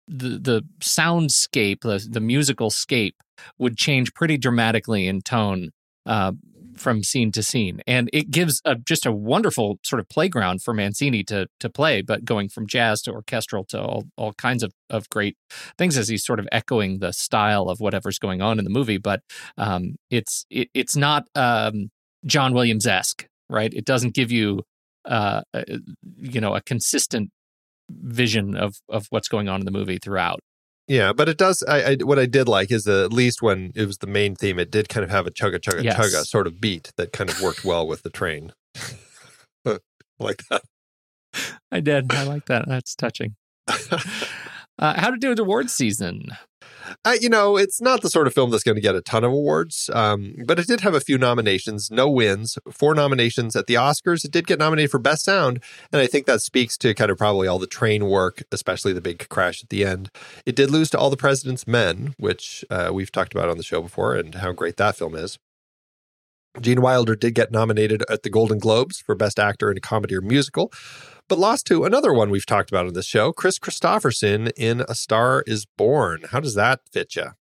[0.07, 3.15] the the soundscape, the the musical scape
[3.57, 5.71] would change pretty dramatically in tone.
[6.05, 6.34] Uh,
[6.76, 10.74] from scene to scene, and it gives a, just a wonderful sort of playground for
[10.74, 12.01] Mancini to to play.
[12.01, 15.38] But going from jazz to orchestral to all all kinds of of great
[15.78, 18.97] things as he's sort of echoing the style of whatever's going on in the movie.
[18.97, 19.21] But
[19.57, 21.89] um, it's it, it's not um,
[22.26, 23.74] John Williams esque, right?
[23.74, 24.63] It doesn't give you,
[25.05, 25.63] uh, uh,
[26.17, 27.30] you know, a consistent
[27.89, 30.39] vision of of what's going on in the movie throughout.
[30.88, 31.63] Yeah, but it does.
[31.67, 34.36] I, I what I did like is that at least when it was the main
[34.36, 35.97] theme, it did kind of have a chugga chugga Yes.
[35.97, 38.51] chugga sort of beat that kind of worked well with the train.
[39.65, 39.79] I
[40.19, 40.63] like that.
[41.71, 42.11] I did.
[42.13, 42.67] I like that.
[42.67, 43.36] That's touching.
[44.79, 46.29] Uh, how to do with awards season?
[47.05, 49.23] Uh, you know, it's not the sort of film that's going to get a ton
[49.23, 53.67] of awards, um, but it did have a few nominations, no wins, four nominations at
[53.67, 54.25] the Oscars.
[54.25, 55.61] It did get nominated for Best Sound,
[55.91, 59.01] and I think that speaks to kind of probably all the train work, especially the
[59.01, 60.09] big crash at the end.
[60.45, 63.63] It did lose to All the President's Men, which uh, we've talked about on the
[63.63, 65.38] show before, and how great that film is.
[66.62, 70.16] Gene Wilder did get nominated at the Golden Globes for Best Actor in a Comedy
[70.16, 70.72] or Musical,
[71.28, 74.93] but lost to another one we've talked about on this show, Kris Kristofferson in A
[74.93, 76.26] Star is Born.
[76.30, 77.32] How does that fit you?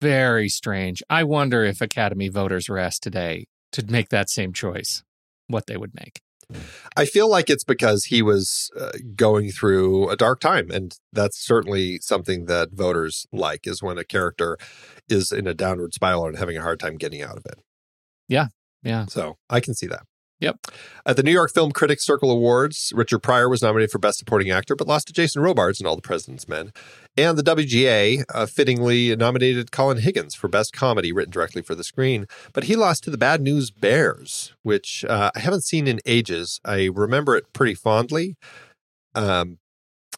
[0.00, 1.02] Very strange.
[1.08, 5.02] I wonder if Academy voters were asked today to make that same choice,
[5.48, 6.20] what they would make.
[6.96, 10.70] I feel like it's because he was uh, going through a dark time.
[10.70, 14.56] And that's certainly something that voters like is when a character
[15.08, 17.58] is in a downward spiral and having a hard time getting out of it.
[18.28, 18.46] Yeah.
[18.82, 19.06] Yeah.
[19.06, 20.02] So I can see that.
[20.38, 20.58] Yep.
[21.06, 24.50] At the New York Film Critics Circle Awards, Richard Pryor was nominated for Best Supporting
[24.50, 26.72] Actor, but lost to Jason Robards in All the President's Men.
[27.16, 31.82] And the WGA uh, fittingly nominated Colin Higgins for Best Comedy, written directly for the
[31.82, 32.26] screen.
[32.52, 36.60] But he lost to the Bad News Bears, which uh, I haven't seen in ages.
[36.66, 38.36] I remember it pretty fondly,
[39.14, 39.58] um,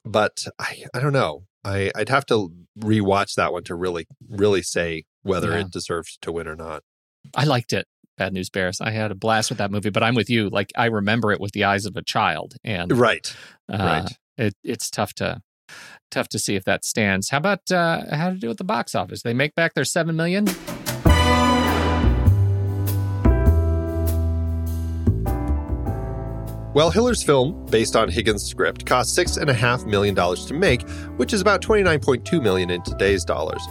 [0.05, 1.45] but I, I don't know.
[1.65, 5.61] I, I'd have to rewatch that one to really, really say whether Yeah.
[5.61, 6.83] it deserves to win or not.
[7.37, 7.87] I liked it.
[8.19, 8.81] Bad News Bears.
[8.81, 10.51] I had a blast with that movie, but I'm with you.
[10.51, 13.35] Like I remember it with the eyes of a child, and Right.
[13.73, 14.19] uh, right.
[14.37, 15.41] it, it's tough to
[16.11, 17.31] tough to see if that stands.
[17.31, 19.23] How about uh, how to do with the box office?
[19.23, 20.47] They make back their seven million.
[26.75, 30.55] Well, Hiller's film, based on Higgins' script, cost six and a half million dollars to
[30.55, 30.83] make,
[31.17, 33.63] which is about twenty-nine point two million in today's dollars.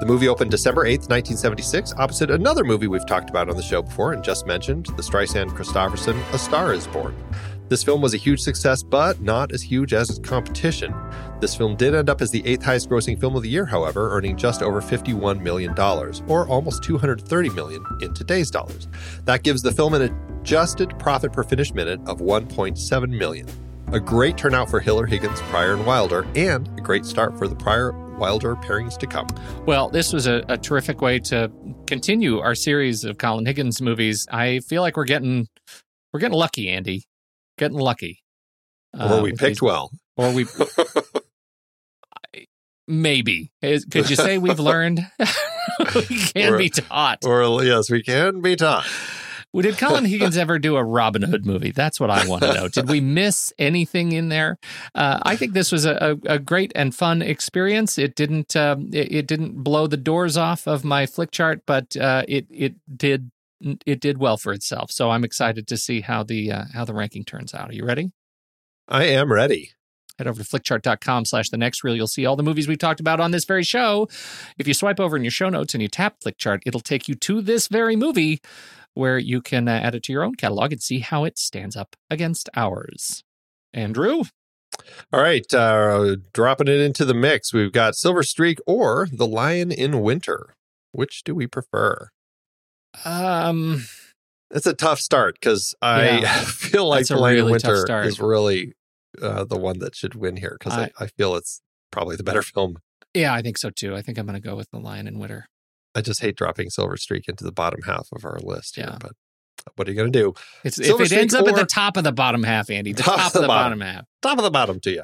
[0.00, 3.82] The movie opened December 8th, 1976, opposite another movie we've talked about on the show
[3.82, 7.14] before and just mentioned, the Streisand Kristofferson A Star is Born.
[7.68, 10.94] This film was a huge success, but not as huge as its competition.
[11.40, 14.10] This film did end up as the eighth highest grossing film of the year, however,
[14.16, 18.88] earning just over $51 million, or almost 230 million in today's dollars.
[19.26, 20.02] That gives the film an
[20.40, 23.46] adjusted profit per finished minute of 1.7 million.
[23.92, 27.56] A great turnout for Hiller, Higgins, Pryor, and Wilder, and a great start for the
[27.56, 29.26] Pryor Wilder pairings to come.
[29.66, 31.50] Well, this was a, a terrific way to
[31.86, 34.26] continue our series of Colin Higgins movies.
[34.30, 35.48] I feel like we're getting
[36.12, 37.04] we're getting lucky, Andy.
[37.58, 38.22] Getting lucky.
[38.94, 39.90] Or Uh, we picked these- well.
[40.16, 40.44] Or we
[42.86, 43.50] maybe.
[43.62, 45.00] Could you say we've learned?
[45.94, 47.24] we can Or- be taught.
[47.24, 48.86] Or yes, we can be taught.
[49.52, 51.72] Well, Did Colin Higgins ever do a Robin Hood movie?
[51.72, 52.68] That's what I want to know.
[52.68, 54.58] Did we miss anything in there?
[54.94, 57.98] Uh, I think this was a, a, a great and fun experience.
[57.98, 62.22] It didn't um, it, it didn't blow the doors off of my Flickchart, but uh,
[62.28, 64.92] it it did it did well for itself.
[64.92, 67.70] So I'm excited to see how the uh, how the ranking turns out.
[67.70, 68.12] Are you ready?
[68.86, 69.72] I am ready.
[70.18, 71.96] Head over to flickchart.com slash the next reel.
[71.96, 74.06] You'll see all the movies we've talked about on this very show.
[74.58, 77.14] If you swipe over in your show notes and you tap flickchart, it'll take you
[77.14, 78.42] to this very movie
[79.00, 81.74] where you can uh, add it to your own catalog and see how it stands
[81.74, 83.24] up against ours.
[83.74, 84.22] Andrew?
[85.12, 87.52] All right, uh, dropping it into the mix.
[87.52, 90.54] We've got Silver Streak or The Lion in Winter.
[90.92, 92.08] Which do we prefer?
[93.04, 93.84] Um,
[94.52, 96.40] It's a tough start because I Yeah.
[96.44, 98.06] feel like The Lion in really tough Winter start.
[98.06, 98.72] is really
[99.22, 101.60] uh, the one that should win here because I, I- I feel it's
[101.92, 102.78] probably the better film.
[103.14, 103.94] yeah, I think so too.
[103.96, 105.46] I think I'm going to go with The Lion in Winter.
[105.94, 108.98] I just hate dropping Silver Streak into the bottom half of our list here, Yeah.
[109.00, 109.12] but
[109.76, 110.34] what are you going to do?
[110.64, 112.92] It's, Silver if it ends Streak up at the top of the bottom half, Andy,
[112.94, 113.78] the Top top, of the the bottom.
[113.78, 114.04] bottom half.
[114.22, 115.02] Top of the bottom to you.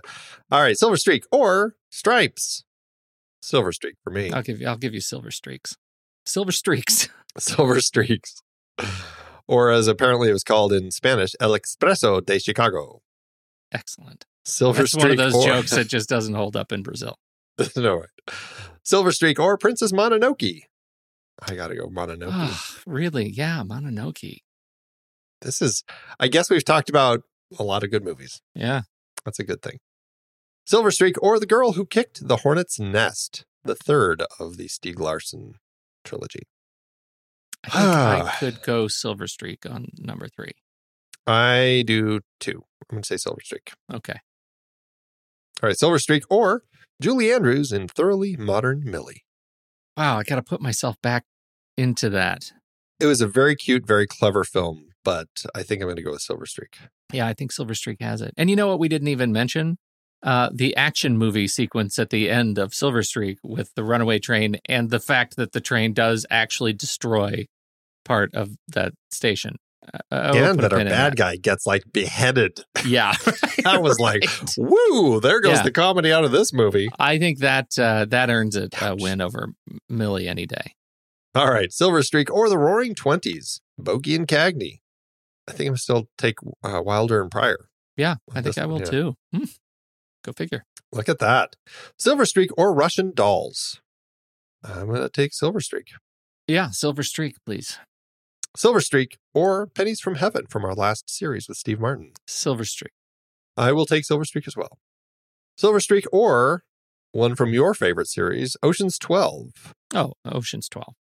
[0.50, 2.64] All right, Silver Streak or Stripes.
[3.42, 4.32] Silver Streak for me.
[4.32, 5.76] I'll give you, I'll give you silver streaks.
[6.24, 7.08] Silver streaks.
[7.38, 8.40] Silver Streaks.
[9.48, 13.02] Or as apparently it was called in Spanish, El Expreso de Chicago.
[13.72, 14.24] Excellent.
[14.44, 15.02] Silver That's Streak.
[15.02, 17.16] one of those or, jokes that just doesn't hold up in Brazil.
[17.76, 18.36] no, right.
[18.84, 20.62] Silver Streak or Princess Mononoke.
[21.42, 22.30] I got to go Mononoke.
[22.30, 23.28] Ah, really?
[23.28, 24.38] Yeah, Mononoke.
[25.42, 25.84] This is,
[26.18, 27.22] I guess we've talked about
[27.58, 28.40] a lot of good movies.
[28.54, 28.82] Yeah.
[29.24, 29.78] That's a good thing.
[30.64, 34.98] Silver Streak or The Girl Who Kicked the Hornet's Nest, the third of the Stieg
[34.98, 35.54] Larsson
[36.04, 36.42] trilogy.
[37.64, 40.52] I think I could go Silver Streak on number three.
[41.26, 42.64] I do too.
[42.90, 43.72] I'm going to say Silver Streak.
[43.92, 44.20] Okay.
[45.62, 46.62] All right, Silver Streak or
[47.00, 49.24] Julie Andrews in Thoroughly Modern Millie.
[49.96, 51.24] Wow, I got to put myself back
[51.76, 52.52] into that.
[53.00, 56.12] It was a very cute, very clever film, but I think I'm going to go
[56.12, 56.78] with Silver Streak.
[57.12, 58.32] Yeah, I think Silver Streak has it.
[58.36, 59.78] And you know what we didn't even mention?
[60.22, 64.58] Uh, the action movie sequence at the end of Silver Streak with the runaway train
[64.66, 67.46] and the fact that the train does actually destroy
[68.04, 69.56] part of that station.
[70.10, 72.60] Uh, that our bad guy gets like beheaded.
[72.84, 73.12] Yeah.
[73.66, 74.24] I was like,
[74.58, 75.62] woo, there goes Yeah.
[75.62, 76.88] the comedy out of this movie.
[76.98, 79.50] I think that uh, that earns it a win over
[79.88, 80.74] Millie any day.
[81.34, 84.80] All right, Silver Streak or the Roaring Twenties, Bogey and Cagney.
[85.48, 87.68] I think I'm still take uh, Wilder and Pryor.
[87.96, 88.84] Yeah, I think I one, will yeah.
[88.90, 89.14] too.
[89.34, 89.44] Hmm.
[90.24, 90.64] Go figure.
[90.92, 91.56] Look at that.
[91.98, 93.80] Silver Streak or Russian Dolls.
[94.64, 95.88] I'm going to take Silver Streak.
[96.48, 97.78] Yeah, Silver Streak, please.
[98.56, 102.12] Silver Streak or Pennies from Heaven from our last series with Steve Martin.
[102.26, 102.92] Silver Streak.
[103.56, 104.78] I will take Silver Streak as well.
[105.58, 106.64] Silver Streak or
[107.12, 109.74] one from your favorite series, Ocean's 12.
[109.94, 110.94] Oh, Ocean's 12.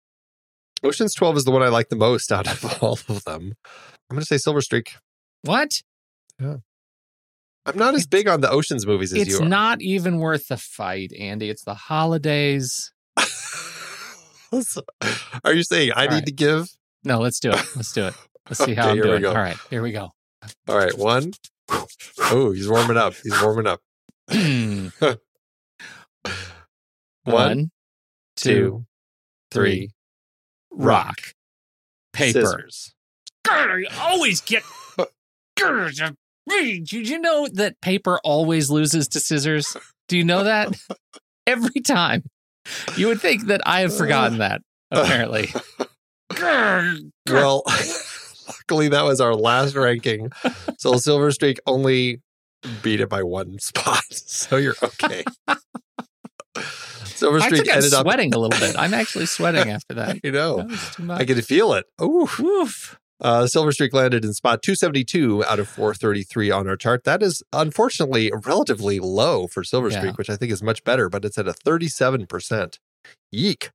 [0.85, 3.55] Ocean's 12 is the one I like the most out of all of them.
[4.11, 4.97] I'm going to say Silver Streak.
[5.43, 5.71] What?
[6.41, 6.57] Yeah.
[7.67, 9.39] I'm not as big on the Ocean's movies as you are.
[9.39, 11.49] It's not even worth the fight, Andy.
[11.49, 12.93] It's the holidays.
[15.45, 16.27] are you saying I All need right.
[16.27, 16.69] to give?
[17.05, 17.63] No, let's do it.
[17.77, 18.15] Let's do it.
[18.49, 19.27] Let's see how Okay, I'm doing.
[19.27, 20.11] All right, here we go.
[20.69, 21.33] All right, one.
[22.21, 23.15] Oh, he's warming up.
[23.23, 23.81] He's warming up.
[27.25, 27.71] one,
[28.37, 28.85] two,
[29.51, 29.91] three.
[30.71, 31.19] Rock.
[32.13, 32.41] Paper.
[32.41, 32.95] Scissors.
[33.47, 34.63] Grr, I always get.
[35.59, 36.15] Grr,
[36.49, 39.77] Did you know that paper always loses to scissors?
[40.09, 40.75] Do you know that?
[41.47, 42.25] Every time.
[42.97, 45.53] You would think that I have forgotten that, apparently.
[47.30, 47.62] Well,
[48.49, 50.30] luckily that was our last ranking.
[50.78, 52.20] So Silver Streak only
[52.82, 54.03] beat it by one spot.
[54.11, 55.24] So you're okay.
[57.05, 58.03] Silver I Streak I'm ended up.
[58.03, 58.76] sweating a little bit.
[58.78, 60.18] I'm actually sweating after that.
[60.22, 61.20] You know, was too much.
[61.20, 61.86] I can feel it.
[62.03, 62.28] Ooh.
[62.38, 62.99] Woof.
[63.20, 67.05] Uh, Silver Streak landed in spot 272 out of 433 on our chart.
[67.05, 70.01] That is unfortunately relatively low for Silver Yeah.
[70.01, 72.78] Streak, which I think is much better, but it's at a 37%.
[73.30, 73.70] Yeek.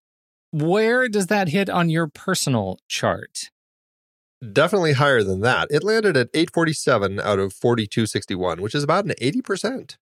[0.52, 3.50] Where does that hit on your personal chart?
[4.54, 5.68] Definitely higher than that.
[5.70, 9.98] It landed at 847 out of 4261, which is about an 80%.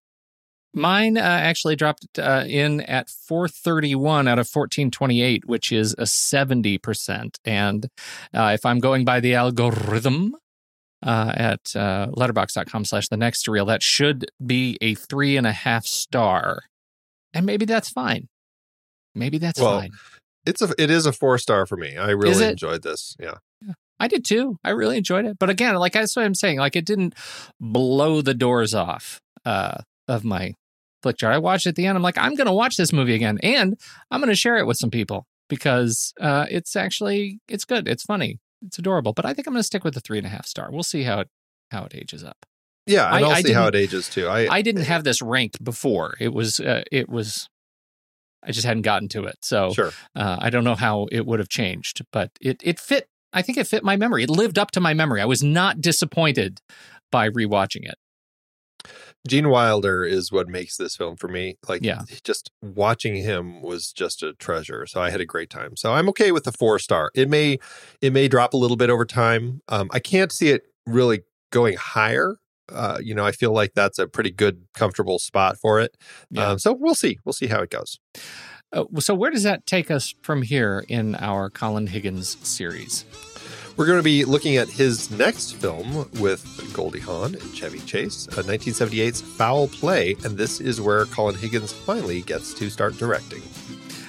[0.74, 7.36] Mine uh, actually dropped uh, in at 431 out of 1428, which is a 70%.
[7.44, 7.88] And
[8.32, 10.36] uh, if I'm going by the algorithm
[11.04, 15.52] uh, at uh, letterboxd.com slash the next reel, that should be a three and a
[15.52, 16.60] half star.
[17.32, 18.28] And maybe that's fine.
[19.14, 19.90] Maybe that's Well, fine.
[20.46, 21.96] It's a it is a four star for me.
[21.96, 23.16] I really enjoyed this.
[23.20, 23.34] Yeah.
[24.00, 24.56] I did too.
[24.62, 25.38] I really enjoyed it.
[25.38, 26.58] But again, like that's what I'm saying.
[26.58, 27.14] Like it didn't
[27.60, 30.54] blow the doors off uh, of my
[31.04, 31.32] Flickchart.
[31.32, 31.96] I watched it at the end.
[31.96, 33.78] I'm like, I'm going to watch this movie again, and
[34.10, 37.88] I'm going to share it with some people because uh, it's actually it's good.
[37.88, 38.38] It's funny.
[38.64, 39.12] It's adorable.
[39.12, 40.70] But I think I'm going to stick with the three and a half star.
[40.70, 41.28] We'll see how it
[41.72, 42.36] how it ages up.
[42.86, 44.28] Yeah, and I- I, I see how it ages too.
[44.28, 46.14] I, I didn't have this ranked before.
[46.20, 47.48] It was uh, it was.
[48.44, 49.36] I just hadn't gotten to it.
[49.42, 49.90] So sure.
[50.14, 53.08] uh, I don't know how it would have changed, but it it fit.
[53.32, 54.22] I think it fit my memory.
[54.22, 55.20] It lived up to my memory.
[55.20, 56.60] I was not disappointed
[57.12, 57.96] by rewatching it.
[59.26, 61.58] Gene Wilder is what makes this film for me.
[61.68, 62.02] Like, Yeah.
[62.22, 64.86] just watching him was just a treasure.
[64.86, 65.76] So I had a great time.
[65.76, 67.10] So I'm okay with the four star.
[67.14, 67.58] It may
[68.00, 69.60] it may drop a little bit over time.
[69.68, 72.36] Um, I can't see it really going higher.
[72.70, 75.96] Uh, you know, I feel like that's a pretty good, comfortable spot for it.
[76.30, 76.48] Yeah.
[76.48, 77.18] Um, so we'll see.
[77.24, 77.98] We'll see how it goes.
[78.72, 83.04] Uh, so where does that take us from here in our Colin Higgins series?
[83.76, 88.26] We're going to be looking at his next film with Goldie Hawn and Chevy Chase,
[88.28, 93.40] uh, 1978's Foul Play, and this is where Colin Higgins finally gets to start directing.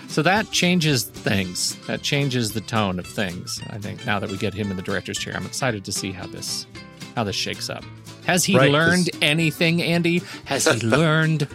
[0.08, 1.76] So that changes things.
[1.86, 3.62] That changes the tone of things.
[3.70, 6.12] I think now that we get him in the director's chair, I'm excited to see
[6.12, 6.66] how this
[7.16, 7.84] how this shakes up.
[8.30, 10.22] Has he Right, learned anything, Andy?
[10.46, 11.48] Has he learned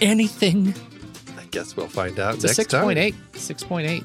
[0.00, 0.72] anything?
[1.36, 2.84] I guess we'll find out It's a next six time.
[2.84, 3.14] point eight.
[3.34, 4.04] Six point eight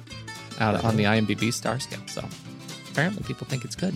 [0.59, 1.21] out on the uh-huh.
[1.21, 1.99] IMDb star scale.
[2.07, 2.23] So
[2.91, 3.93] apparently people think it's good.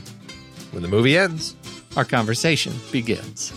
[0.72, 1.56] When the movie ends.
[1.98, 3.52] Our conversation begins.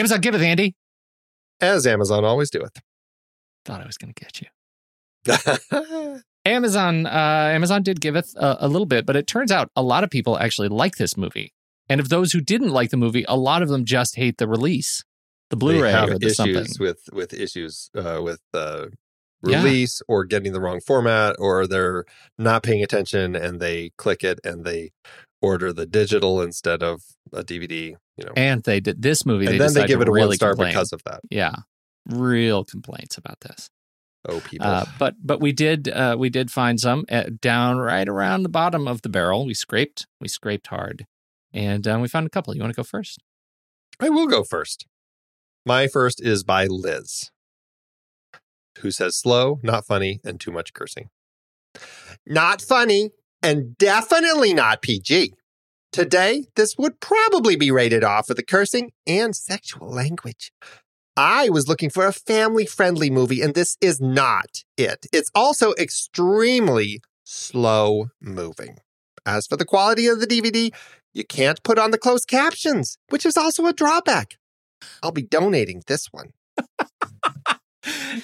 [0.00, 0.74] Amazon, give it, Andy.
[1.60, 2.80] As Amazon always doeth.
[3.64, 4.48] Thought I was going to get you.
[6.46, 7.10] Amazon, uh,
[7.52, 10.38] Amazon did giveth a, a little bit, but it turns out a lot of people
[10.38, 11.52] actually like this movie.
[11.88, 14.48] And of those who didn't like the movie, a lot of them just hate the
[14.48, 15.04] release.
[15.50, 16.66] the Blu-ray they have or the issues something.
[16.78, 18.86] with with issues uh, with uh,
[19.44, 19.62] Yeah.
[19.62, 22.04] release or getting the wrong format, or they're
[22.38, 24.92] not paying attention and they click it and they
[25.42, 27.02] order the digital instead of
[27.32, 27.94] a DVD.
[28.16, 29.46] You know, And they did this movie.
[29.46, 30.72] and they then they give it a really one star complain.
[30.72, 31.20] because of that.
[31.30, 31.54] yeah,
[32.06, 33.70] real complaints about this.
[34.28, 34.66] Oh, people.
[34.66, 38.50] Uh, but but we did uh, we did find some uh, down right around the
[38.50, 39.46] bottom of the barrel.
[39.46, 41.06] We scraped we scraped hard,
[41.54, 42.54] and um, we found a couple.
[42.54, 43.20] You want to go first?
[43.98, 44.86] I will go first.
[45.64, 47.30] My first is by Liz,
[48.80, 51.08] who says slow, not funny, and too much cursing.
[52.26, 53.10] Not funny,
[53.42, 55.32] and definitely not PG.
[55.92, 60.52] Today, this would probably be rated off for the cursing and sexual language.
[61.16, 65.06] I was looking for a family friendly movie, and this is not it.
[65.12, 68.78] It's also extremely slow moving.
[69.26, 70.72] As for the quality of the DVD,
[71.12, 74.38] you can't put on the closed captions, which is also a drawback.
[75.02, 76.32] I'll be donating this one.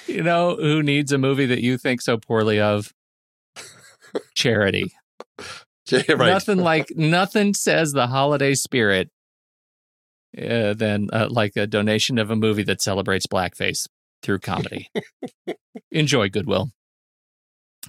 [0.06, 2.94] You know who needs a movie that you think so poorly of?
[4.34, 4.92] Charity.
[5.92, 6.18] right.
[6.18, 9.10] Nothing like nothing says the holiday spirit
[10.36, 13.86] uh, than uh, like a donation of a movie that celebrates blackface
[14.22, 14.90] through comedy.
[15.90, 16.70] Enjoy Goodwill.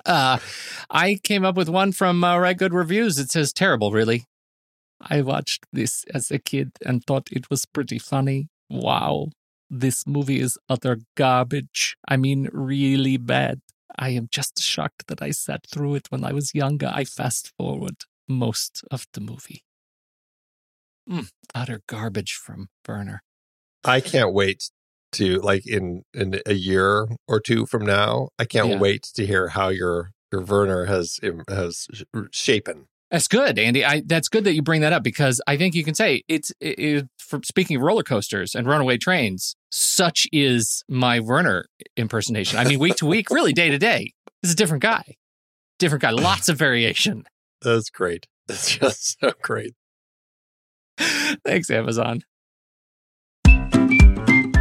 [0.05, 0.37] Uh,
[0.89, 3.17] I came up with one from uh, Right Good Reviews.
[3.17, 4.25] It says terrible, really.
[5.01, 8.47] I watched this as a kid and thought it was pretty funny.
[8.69, 9.27] Wow,
[9.69, 11.95] this movie is utter garbage.
[12.07, 13.61] I mean, really bad.
[13.95, 16.91] I am just shocked that I sat through it when I was younger.
[16.93, 19.63] I fast forward most of the movie.
[21.09, 23.23] Mm, utter garbage from Werner.
[23.83, 24.69] I can't wait
[25.13, 28.29] to like in in a year or two from now.
[28.38, 28.79] I can't Yeah.
[28.79, 31.88] wait to hear how your your Werner has has
[32.31, 32.88] shapen.
[33.12, 33.86] That's good, Andy.
[33.86, 36.51] I that's good that you bring that up because I think you can say it's
[36.60, 39.55] it, it, for speaking of roller coasters and runaway trains.
[39.70, 42.60] Such is my Werner impersonation.
[42.60, 44.14] I mean, week to week, really day to day.
[44.43, 45.16] It's a different guy,
[45.80, 46.12] different guy.
[46.12, 47.24] Lots of variation.
[47.62, 48.28] That's great.
[48.47, 49.74] That's just so great.
[51.45, 52.24] Thanks, Amazon.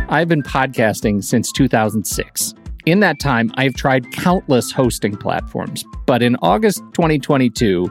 [0.08, 2.54] I've been podcasting since 2006.
[2.86, 7.90] In that time, I've tried countless hosting platforms, but in August 2022,